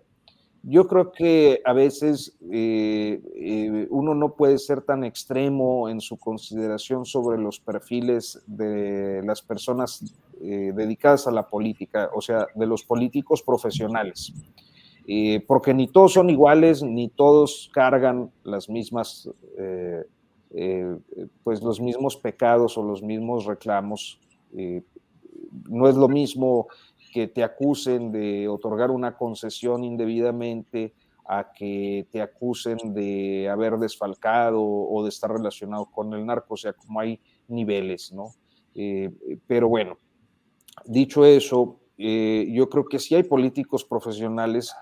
[0.64, 7.06] yo creo que a veces eh, uno no puede ser tan extremo en su consideración
[7.06, 10.04] sobre los perfiles de las personas
[10.42, 14.34] dedicadas a la política, o sea, de los políticos profesionales.
[15.48, 19.30] porque ni todos son iguales, ni todos cargan las mismas,
[21.44, 24.20] pues los mismos pecados o los mismos reclamos
[25.70, 26.68] no es lo mismo
[27.12, 30.94] que te acusen de otorgar una concesión indebidamente
[31.26, 36.58] a que te acusen de haber desfalcado o de estar relacionado con el narco, o
[36.58, 38.32] sea, como hay niveles, ¿no?
[38.74, 39.12] Eh,
[39.46, 39.98] pero bueno,
[40.86, 44.74] dicho eso, eh, yo creo que sí hay políticos profesionales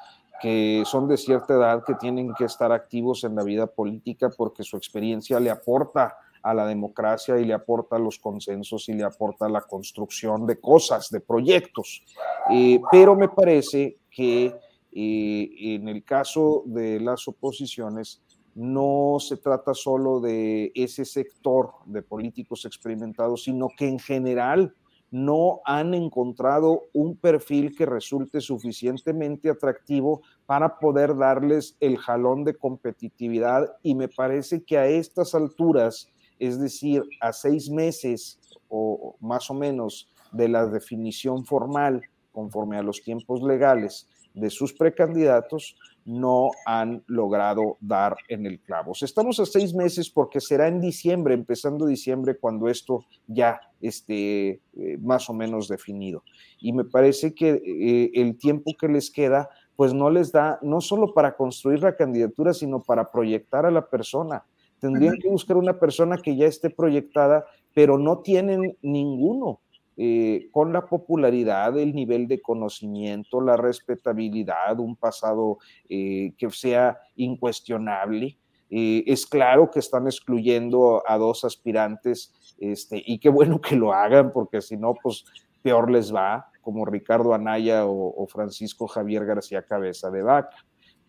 [0.42, 4.64] que son de cierta edad que tienen que estar activos en la vida política porque
[4.64, 9.50] su experiencia le aporta a la democracia y le aporta los consensos y le aporta
[9.50, 12.04] la construcción de cosas, de proyectos.
[12.52, 14.54] Eh, pero me parece que
[14.92, 18.22] eh, en el caso de las oposiciones
[18.56, 24.74] no se trata solo de ese sector de políticos experimentados, sino que en general
[25.12, 32.56] no han encontrado un perfil que resulte suficientemente atractivo para poder darles el jalón de
[32.56, 36.10] competitividad y me parece que a estas alturas
[36.40, 42.84] es decir, a seis meses o más o menos de la definición formal, conforme a
[42.84, 45.76] los tiempos legales de sus precandidatos,
[46.06, 48.94] no han logrado dar en el clavo.
[49.02, 54.98] estamos a seis meses porque será en diciembre, empezando diciembre, cuando esto ya esté eh,
[55.02, 56.24] más o menos definido.
[56.62, 60.80] Y me parece que eh, el tiempo que les queda, pues no les da, no
[60.80, 64.46] solo para construir la candidatura, sino para proyectar a la persona
[64.80, 69.60] Tendrían que buscar una persona que ya esté proyectada, pero no tienen ninguno.
[70.00, 75.58] Eh, con la popularidad, el nivel de conocimiento, la respetabilidad, un pasado
[75.90, 78.38] eh, que sea incuestionable.
[78.70, 83.92] Eh, es claro que están excluyendo a dos aspirantes este, y qué bueno que lo
[83.92, 85.26] hagan porque si no, pues
[85.64, 90.58] peor les va, como Ricardo Anaya o, o Francisco Javier García Cabeza de Vaca.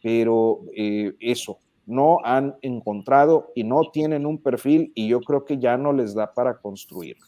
[0.01, 1.59] Pero eso,
[1.89, 6.14] no han encontrado y no tienen un perfil y yo creo que ya no les
[6.14, 7.26] da para construirlo.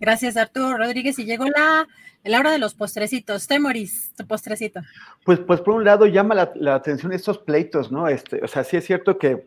[0.00, 1.16] Gracias, Arturo Rodríguez.
[1.20, 1.86] Y llegó la,
[2.24, 3.46] la hora de los postrecitos.
[3.46, 4.80] Temoris, tu postrecito.
[5.24, 8.08] Pues, pues por un lado llama la, atención estos pleitos, ¿no?
[8.08, 9.46] Este, o sea, sí es cierto que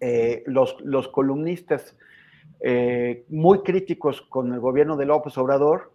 [0.00, 1.96] eh, los, los, columnistas
[2.60, 5.93] eh, muy críticos con el gobierno de López Obrador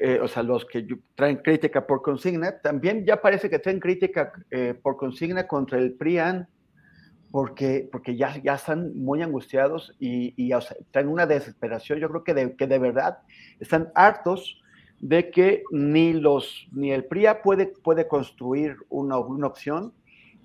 [0.00, 4.32] eh, o sea, los que traen crítica por consigna, también ya parece que traen crítica
[4.50, 6.48] eh, por consigna contra el PRIAN,
[7.30, 10.52] porque, porque ya, ya están muy angustiados y, y
[10.90, 11.98] traen una desesperación.
[12.00, 13.18] Yo creo que de, que de verdad
[13.60, 14.60] están hartos
[15.00, 19.92] de que ni, los, ni el PRIA puede, puede construir una, una opción,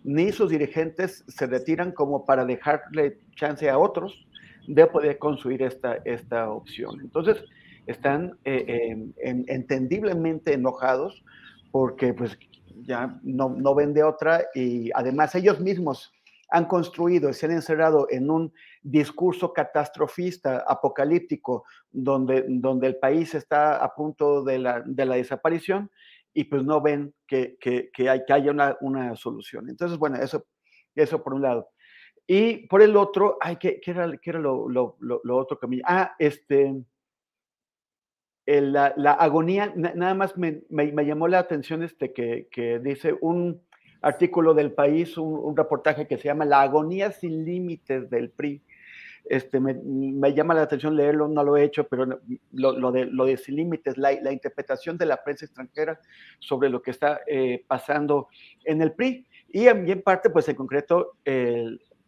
[0.04, 4.28] ni sus dirigentes se retiran como para dejarle chance a otros
[4.68, 7.00] de poder construir esta, esta opción.
[7.02, 7.44] Entonces,
[7.88, 11.24] están eh, entendiblemente enojados
[11.72, 12.38] porque pues
[12.84, 16.14] ya no, no ven de otra y además ellos mismos
[16.50, 23.34] han construido y se han encerrado en un discurso catastrofista, apocalíptico, donde, donde el país
[23.34, 25.90] está a punto de la, de la desaparición
[26.34, 29.70] y pues no ven que, que, que, hay, que haya una, una, solución.
[29.70, 30.46] Entonces, bueno, eso,
[30.94, 31.70] eso por un lado.
[32.28, 35.58] Y por el otro, ay, ¿qué, qué era, qué era lo, lo, lo, lo, otro
[35.58, 35.82] que me...
[35.86, 36.76] Ah, este
[38.46, 38.88] la,
[39.20, 43.62] agonía, nada más me, llamó la atención este que, dice un
[44.02, 48.62] artículo del país, un, reportaje que se llama La agonía sin límites del PRI.
[49.28, 52.06] Este, me, llama la atención leerlo, no lo he hecho, pero
[52.52, 56.00] lo, de, lo de sin límites, la, interpretación de la prensa extranjera
[56.38, 58.28] sobre lo que está eh, pasando
[58.64, 59.26] en el PRI.
[59.52, 61.14] Y en, parte, pues en concreto,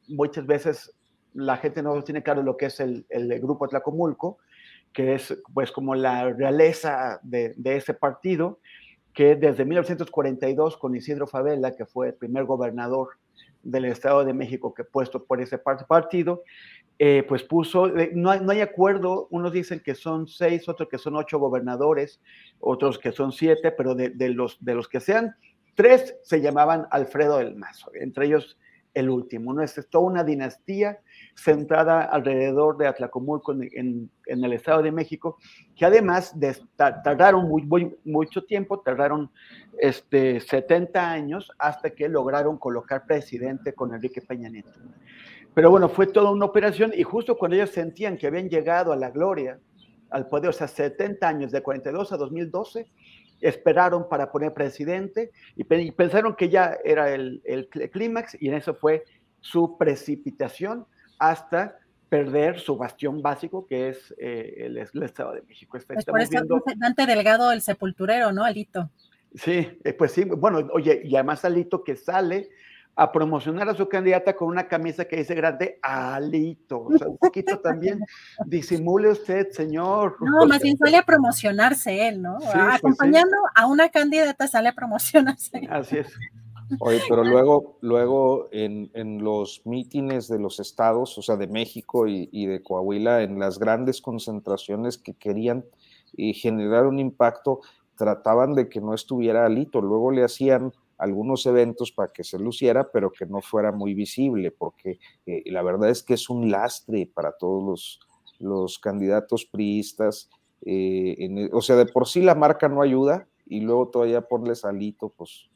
[0.07, 0.93] muchas veces
[1.33, 4.37] la gente no tiene claro lo que es el, el grupo Tlacomulco,
[4.93, 8.59] que es pues como la realeza de, ese partido,
[9.13, 13.09] que desde 1942 con Isidro Favela, que fue el primer gobernador
[13.63, 16.43] del Estado de México que puesto por ese partido,
[16.99, 20.89] eh, pues puso, eh, no hay, no hay, acuerdo, unos dicen que son seis, otros
[20.89, 22.19] que son ocho gobernadores,
[22.59, 25.35] otros que son siete, pero de, los, de los que sean,
[25.75, 28.57] tres se llamaban Alfredo del Mazo, entre ellos
[28.93, 29.53] el último.
[29.53, 29.61] ¿no?
[29.61, 30.99] Es toda una dinastía
[31.35, 35.37] centrada alrededor de Atlacomulco en, el Estado de México,
[35.75, 36.35] que además
[36.75, 37.49] tardaron
[38.03, 39.29] mucho tiempo, tardaron
[39.79, 44.79] este, 70 años hasta que lograron colocar presidente con Enrique Peña Nieto.
[45.53, 48.95] Pero bueno, fue toda una operación y justo cuando ellos sentían que habían llegado a
[48.95, 49.59] la gloria,
[50.09, 52.87] al poder, o sea, 70 años, de 42 a 2012,
[53.41, 58.73] esperaron para poner presidente y, pensaron que ya era el, el clímax y en eso
[58.73, 59.03] fue
[59.41, 60.85] su precipitación
[61.19, 61.77] hasta
[62.09, 65.77] perder su bastión básico, que es eh, el, Estado de México.
[65.77, 66.63] Está, pues por eso viendo...
[66.77, 68.89] Dante Delgado, el sepulturero, ¿no, Alito?
[69.35, 72.49] Sí, eh, pues sí, bueno, oye, y además Alito que sale
[72.99, 76.85] a promocionar a su candidata con una camisa que dice grande Alito.
[76.85, 77.99] O sea, un poquito también
[78.47, 80.17] disimule usted, señor.
[80.19, 82.39] No, más bien sale a promocionarse él, ¿no?
[82.39, 85.67] Pues Acompañando a una candidata sale a promocionarse.
[85.69, 86.11] Así es.
[86.79, 92.45] Oye, pero luego, luego en, los mítines de los estados, o sea, de México y,
[92.47, 95.65] de Coahuila, en las grandes concentraciones que querían
[96.17, 97.61] eh, generar un impacto,
[97.95, 99.81] trataban de que no estuviera Alito.
[99.81, 104.51] Luego le hacían algunos eventos para que se luciera, pero que no fuera muy visible,
[104.51, 107.99] porque eh, la verdad es que es un lastre para todos
[108.39, 110.29] los, candidatos priistas.
[110.65, 115.09] Eh, o sea, de por sí la marca no ayuda y luego todavía ponles alito,
[115.15, 115.49] pues.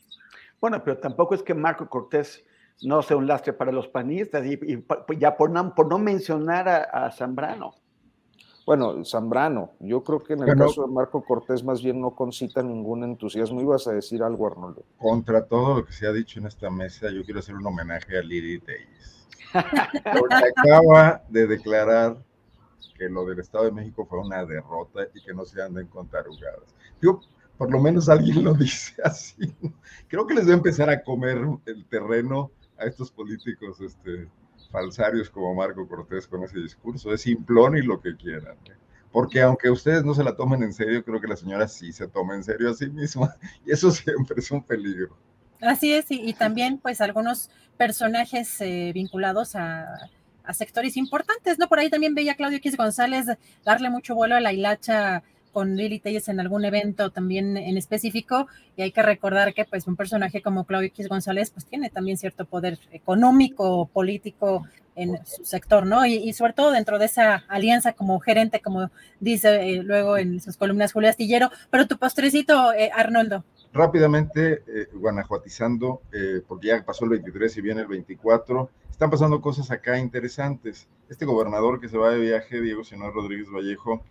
[0.59, 2.45] Bueno, pero tampoco es que Marco Cortés
[2.83, 4.59] no sea un lastre para los panistas, y,
[5.17, 7.80] ya por no, por no mencionar a Zambrano.
[8.65, 12.61] Bueno, Zambrano, yo creo que en el caso de Marco Cortés más bien no concita
[12.61, 13.59] ningún entusiasmo.
[13.59, 14.83] Ibas a decir algo, Arnoldo.
[14.97, 18.17] Contra todo lo que se ha dicho en esta mesa, yo quiero hacer un homenaje
[18.17, 19.27] a Lili Telles.
[20.19, 22.17] Porque acaba de declarar
[22.97, 26.07] que lo del Estado de México fue una derrota y que no se anden con
[26.07, 26.75] tarugadas.
[27.01, 27.19] Yo,
[27.57, 29.55] por lo menos alguien lo dice así.
[30.07, 34.29] Creo que les voy a empezar a comer el terreno a estos políticos este,
[34.71, 37.13] falsarios como Marco Cortés con ese discurso.
[37.13, 38.55] Es simplón y lo que quieran.
[38.65, 38.73] ¿eh?
[39.11, 42.07] Porque aunque ustedes no se la tomen en serio, creo que la señora sí se
[42.07, 43.35] toma en serio a sí misma.
[43.65, 45.17] Y eso siempre es un peligro.
[45.61, 50.09] Así es, y, también pues algunos personajes eh, vinculados a,
[50.53, 51.69] sectores importantes, ¿no?
[51.69, 53.27] Por ahí también veía a Claudio X González
[53.63, 58.47] darle mucho vuelo a la hilacha con Lili Telles en algún evento también en específico
[58.75, 62.17] y hay que recordar que pues un personaje como Claudio X González pues tiene también
[62.17, 64.63] cierto poder económico, político
[64.95, 66.05] en su sector, ¿no?
[66.05, 70.57] Y, sobre todo dentro de esa alianza como gerente, como dice eh, luego en sus
[70.57, 73.43] columnas Julio Astillero, pero tu postrecito, eh, Arnoldo.
[73.73, 76.01] Rápidamente, eh, guanajuatizando,
[76.47, 80.87] porque ya pasó el 23 y viene el 24, están pasando cosas acá interesantes.
[81.09, 84.03] Este gobernador que se va de viaje, Diego Señor Rodríguez Vallejo,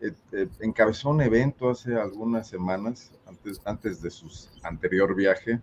[0.00, 4.28] eh, eh, encabezó un evento hace algunas semanas, antes, antes de su
[4.62, 5.60] anterior viaje,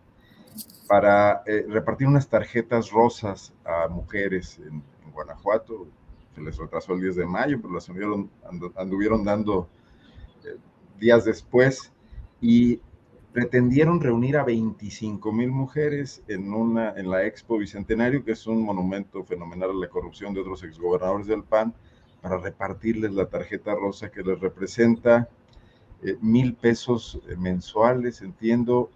[0.87, 5.85] para eh, repartir unas tarjetas rosas a mujeres en, Guanajuato.
[6.33, 8.31] Se les retrasó el 10 de mayo, pero las anduvieron,
[8.75, 9.69] anduvieron dando
[10.97, 11.91] días después
[12.41, 12.81] y
[13.31, 18.63] pretendieron reunir a 25 mil mujeres en, una, en la Expo Bicentenario, que es un
[18.63, 21.73] monumento fenomenal a la corrupción de otros exgobernadores del PAN,
[22.23, 25.29] para repartirles la tarjeta rosa que les representa
[26.01, 28.89] eh, mil pesos eh, mensuales, entiendo,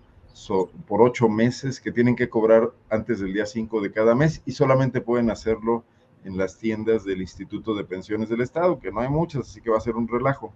[0.88, 4.52] por ocho meses que tienen que cobrar antes del día cinco de cada mes y
[4.52, 5.84] solamente pueden hacerlo
[6.24, 9.72] en las tiendas del Instituto de Pensiones del Estado, que no hay muchas, así que
[9.72, 10.54] va a ser un relajo.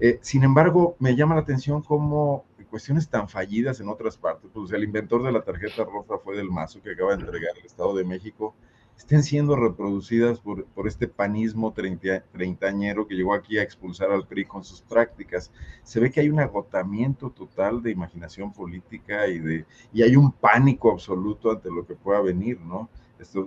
[0.00, 4.72] Eh, sin embargo, me llama la atención cómo cuestiones tan fallidas en otras partes, pues
[4.72, 7.94] el inventor de la tarjeta rosa fue del Mazo, que acaba de entregar el Estado
[7.94, 8.56] de México,
[8.96, 14.64] estén siendo reproducidas por, este panismo treintañero que llegó aquí a expulsar al PRI con
[14.64, 15.50] sus prácticas.
[15.82, 20.32] Se ve que hay un agotamiento total de imaginación política y, de, y hay un
[20.32, 22.88] pánico absoluto ante lo que pueda venir, ¿no?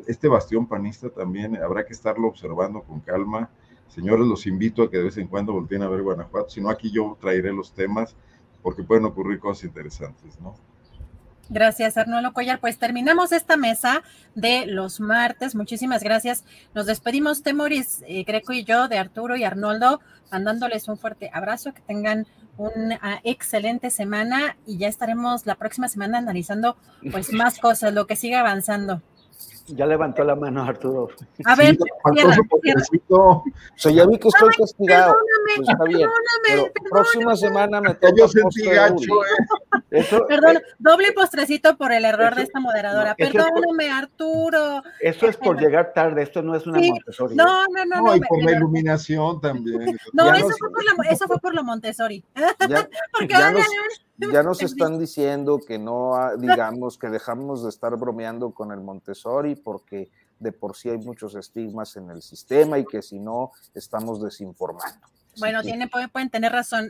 [0.08, 3.50] este bastión panista también habrá que estarlo observando con calma.
[3.88, 6.70] Señores, los invito a que de vez en cuando volteen a ver Guanajuato, si no
[6.70, 8.16] aquí yo traeré los temas
[8.62, 10.56] porque pueden ocurrir cosas interesantes, ¿no?
[11.50, 12.60] Gracias, Arnoldo Collar.
[12.60, 14.04] Pues terminamos esta mesa
[14.36, 15.56] de los martes.
[15.56, 16.44] Muchísimas gracias.
[16.74, 21.74] Nos despedimos, Temoris, eh, Greco y yo, de Arturo y Arnoldo, mandándoles un fuerte abrazo,
[21.74, 22.28] que tengan
[22.58, 26.76] una excelente semana y ya estaremos la próxima semana analizando
[27.12, 29.02] pues más cosas, lo que siga avanzando.
[29.68, 31.10] Ya levantó la mano Arturo.
[31.44, 31.78] A ver,
[33.10, 33.44] O
[33.76, 35.14] sea, ya vi que estoy castigado.
[35.56, 36.10] Pues está bien.
[36.48, 38.14] Pero próxima semana me toca.
[38.18, 39.24] Yo sentí gacho,
[39.92, 40.06] eh.
[40.28, 43.16] Perdón, doble postrecito por el error de esta moderadora.
[43.16, 44.84] Perdóname, Arturo.
[45.02, 47.36] Eso es por llegar tarde, esto no es una Montessori.
[47.36, 48.02] No, no, no.
[48.02, 49.98] No, y por la iluminación también.
[50.14, 52.24] No, eso, fue por la, eso fue por lo Montessori.
[52.36, 52.56] Ya,
[53.12, 53.66] Porque ya, nos,
[54.18, 59.56] ya nos están diciendo que no digamos que dejamos de estar bromeando con el Montessori
[59.56, 60.10] porque
[60.40, 65.08] de por sí hay muchos estigmas en el sistema y que si no estamos desinformando.
[65.40, 66.90] Bueno, tiene, pueden, tener razón.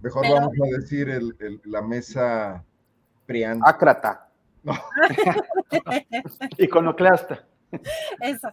[0.00, 2.64] Mejor vamos a decir el, la mesa
[3.26, 3.60] prián.
[3.64, 4.28] Ácrata.
[4.66, 4.74] No.
[6.58, 7.44] Iconoclasta.
[8.20, 8.48] Eso.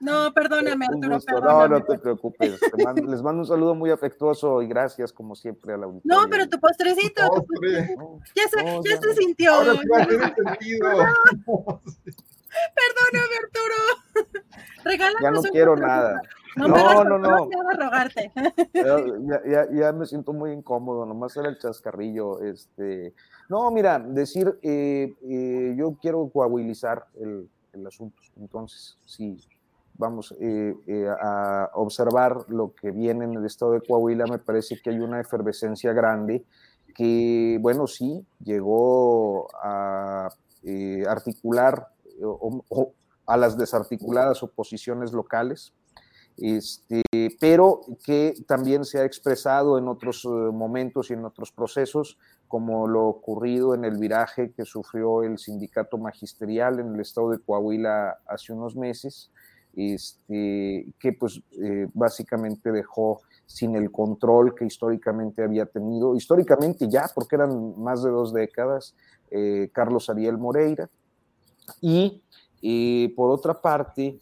[0.00, 1.18] No, perdóname, Arturo.
[1.40, 2.60] No, no te preocupes.
[3.06, 6.14] les mando un saludo muy afectuoso y gracias, como siempre, a la audiencia.
[6.14, 7.22] No, pero tu postrecito.
[8.34, 9.52] ya, se, ya se sintió.
[9.52, 10.88] Ahora sí va a tener sentido.
[12.74, 13.74] Perdóname, Arturo.
[14.84, 16.22] Regálame ya no quiero nada.
[16.56, 17.48] No, no, no.
[19.44, 22.40] Ya, ya, me siento muy incómodo, nomás era el chascarrillo.
[22.40, 23.14] Este,
[23.48, 28.20] no, mira, decir, eh, eh, yo quiero coahuilizar el, el asunto.
[28.36, 29.38] Entonces, sí,
[29.94, 30.74] vamos eh,
[31.20, 35.20] a observar lo que viene en el estado de Coahuila, me parece que hay una
[35.20, 36.44] efervescencia grande
[36.94, 40.28] que, bueno, sí, llegó a
[41.08, 41.88] articular
[43.26, 45.72] a las desarticuladas oposiciones locales,
[46.40, 47.02] este,
[47.40, 52.16] pero que también se ha expresado en otros eh, momentos y en otros procesos,
[52.46, 57.40] como lo ocurrido en el viraje que sufrió el sindicato magisterial en el estado de
[57.40, 59.30] Coahuila hace unos meses,
[59.74, 67.10] este, que pues eh, básicamente dejó sin el control que históricamente había tenido, históricamente ya,
[67.14, 68.94] porque eran más de dos décadas,
[69.30, 70.88] eh, Carlos Ariel Moreira,
[72.60, 74.18] y por otra parte,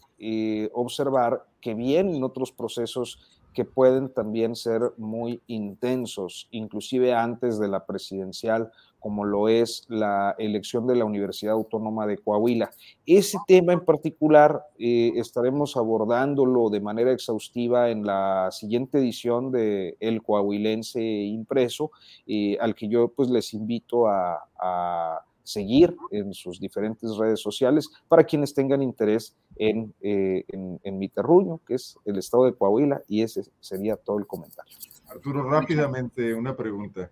[0.73, 3.19] observar que vienen otros procesos
[3.57, 10.35] que pueden también ser muy intensos, inclusive antes de la presidencial, como lo es la
[10.37, 12.69] elección de la Universidad Autónoma de Coahuila.
[13.07, 19.97] Ese tema en particular eh, estaremos abordándolo de manera exhaustiva en la siguiente edición de
[19.99, 21.89] El Coahuilense Impreso,
[22.27, 28.25] eh, al que yo pues les invito a seguir en sus diferentes redes sociales para
[28.25, 33.21] quienes tengan interés en, eh, en, mi terruño, que es el estado de Coahuila, y
[33.21, 34.75] ese sería todo el comentario.
[35.07, 37.09] Arturo, rápidamente una pregunta.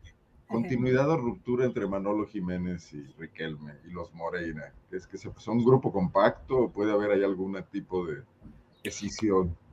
[0.50, 4.74] ¿Continuidad o ruptura entre Manolo Jiménez y Riquelme y los Moreira?
[4.92, 8.22] ¿Es que son un grupo compacto o puede haber ahí algún tipo de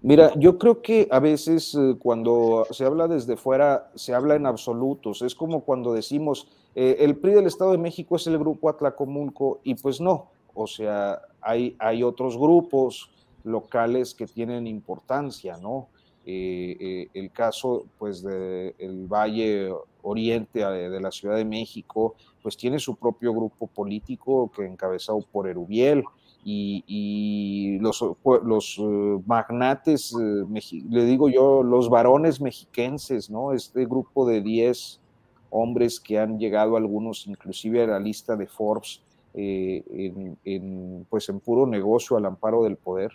[0.01, 4.47] Mira, yo creo que a veces eh, cuando se habla desde fuera, se habla en
[4.47, 5.23] absolutos.
[5.23, 9.61] Es como cuando decimos, eh, el PRI del Estado de México es el grupo Atlacomulco
[9.63, 13.11] y pues no, o sea, hay, hay otros grupos
[13.45, 15.89] locales que tienen importancia, ¿no?
[16.25, 22.97] Eh, el caso pues del Valle Oriente de, la Ciudad de México, pues tiene su
[22.97, 26.05] propio grupo político que encabezado por Erubiel
[26.45, 28.82] y, los, los
[29.26, 33.53] magnates, le digo yo, los varones mexiquenses, ¿no?
[33.53, 35.01] Este grupo de 10
[35.53, 39.03] hombres que han llegado algunos inclusive a la lista de Forbes
[39.34, 39.82] eh,
[40.45, 43.12] en, pues en puro negocio al amparo del poder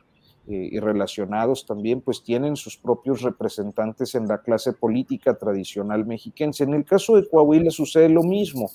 [0.48, 6.64] eh, y relacionados también pues tienen sus propios representantes en la clase política tradicional mexiquense.
[6.64, 8.70] En el caso de Coahuila sucede lo mismo.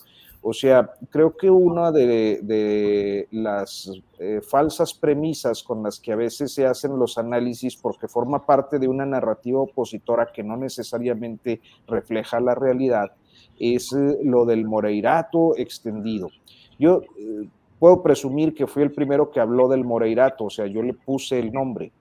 [0.44, 6.52] O sea, creo que una de, las eh, falsas premisas con las que a veces
[6.52, 12.40] se hacen los análisis, porque forma parte de una narrativa opositora que no necesariamente refleja
[12.40, 13.12] la realidad,
[13.60, 16.28] es eh, lo del Moreirato extendido.
[16.76, 20.82] Yo eh, puedo presumir que fui el primero que habló del Moreirato, o sea, yo
[20.82, 21.92] le puse el nombre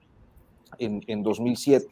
[0.80, 1.86] en, en 2007.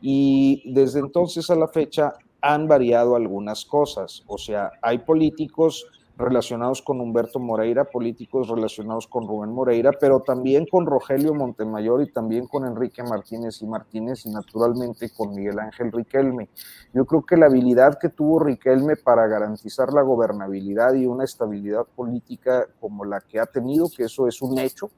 [0.00, 2.14] Y desde entonces a la fecha
[2.46, 5.86] han variado algunas cosas, o sea, hay políticos
[6.18, 12.12] relacionados con Humberto Moreira, políticos relacionados con Rubén Moreira, pero también con Rogelio Montemayor y
[12.12, 16.50] también con Enrique Martínez y Martínez y naturalmente con Miguel Ángel Riquelme.
[16.92, 21.86] Yo creo que la habilidad que tuvo Riquelme para garantizar la gobernabilidad y una estabilidad
[21.96, 24.90] política como la que ha tenido, que eso es un hecho,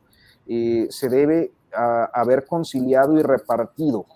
[0.48, 4.06] eh, se debe a haber conciliado y repartido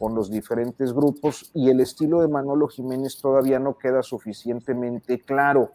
[0.00, 5.72] con los diferentes grupos y el estilo de Manolo Jiménez todavía no queda suficientemente claro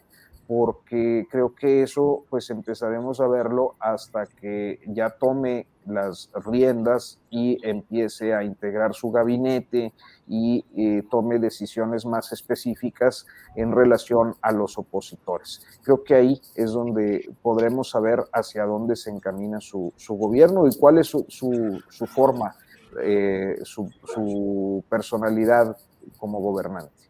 [0.47, 7.57] porque creo que eso pues empezaremos a verlo hasta que ya tome las riendas y
[7.68, 9.93] empiece a integrar su gabinete
[10.27, 13.26] y eh, tome decisiones más específicas
[13.56, 15.61] en relación a los opositores.
[15.84, 20.97] Creo que ahí es donde podremos saber hacia dónde se encamina su, gobierno y cuál
[20.97, 22.56] es su, su, forma,
[23.02, 25.78] eh, su personalidad
[26.18, 27.06] como gobernante.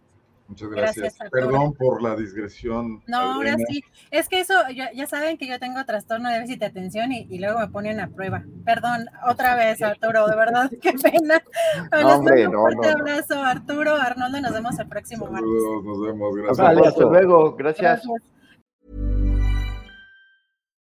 [0.47, 1.17] Muchas gracias.
[1.31, 3.01] Perdón por la digresión.
[3.07, 3.83] No, ahora sí.
[4.11, 7.59] Es que eso, ya saben que yo tengo trastorno de déficit de atención y, luego
[7.59, 8.43] me ponen a prueba.
[8.63, 11.41] Perdón, otra vez, Arturo, de verdad, qué pena.
[11.91, 15.49] No, hombre, un fuerte abrazo, Arturo, Arnoldo, nos vemos el próximo martes.
[15.83, 16.57] Nos vemos, gracias.
[16.57, 18.03] Vale, hasta luego, gracias.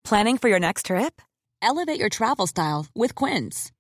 [0.04, 1.22] Planning for your next trip?
[1.62, 3.72] Elevate your travel style with Quince.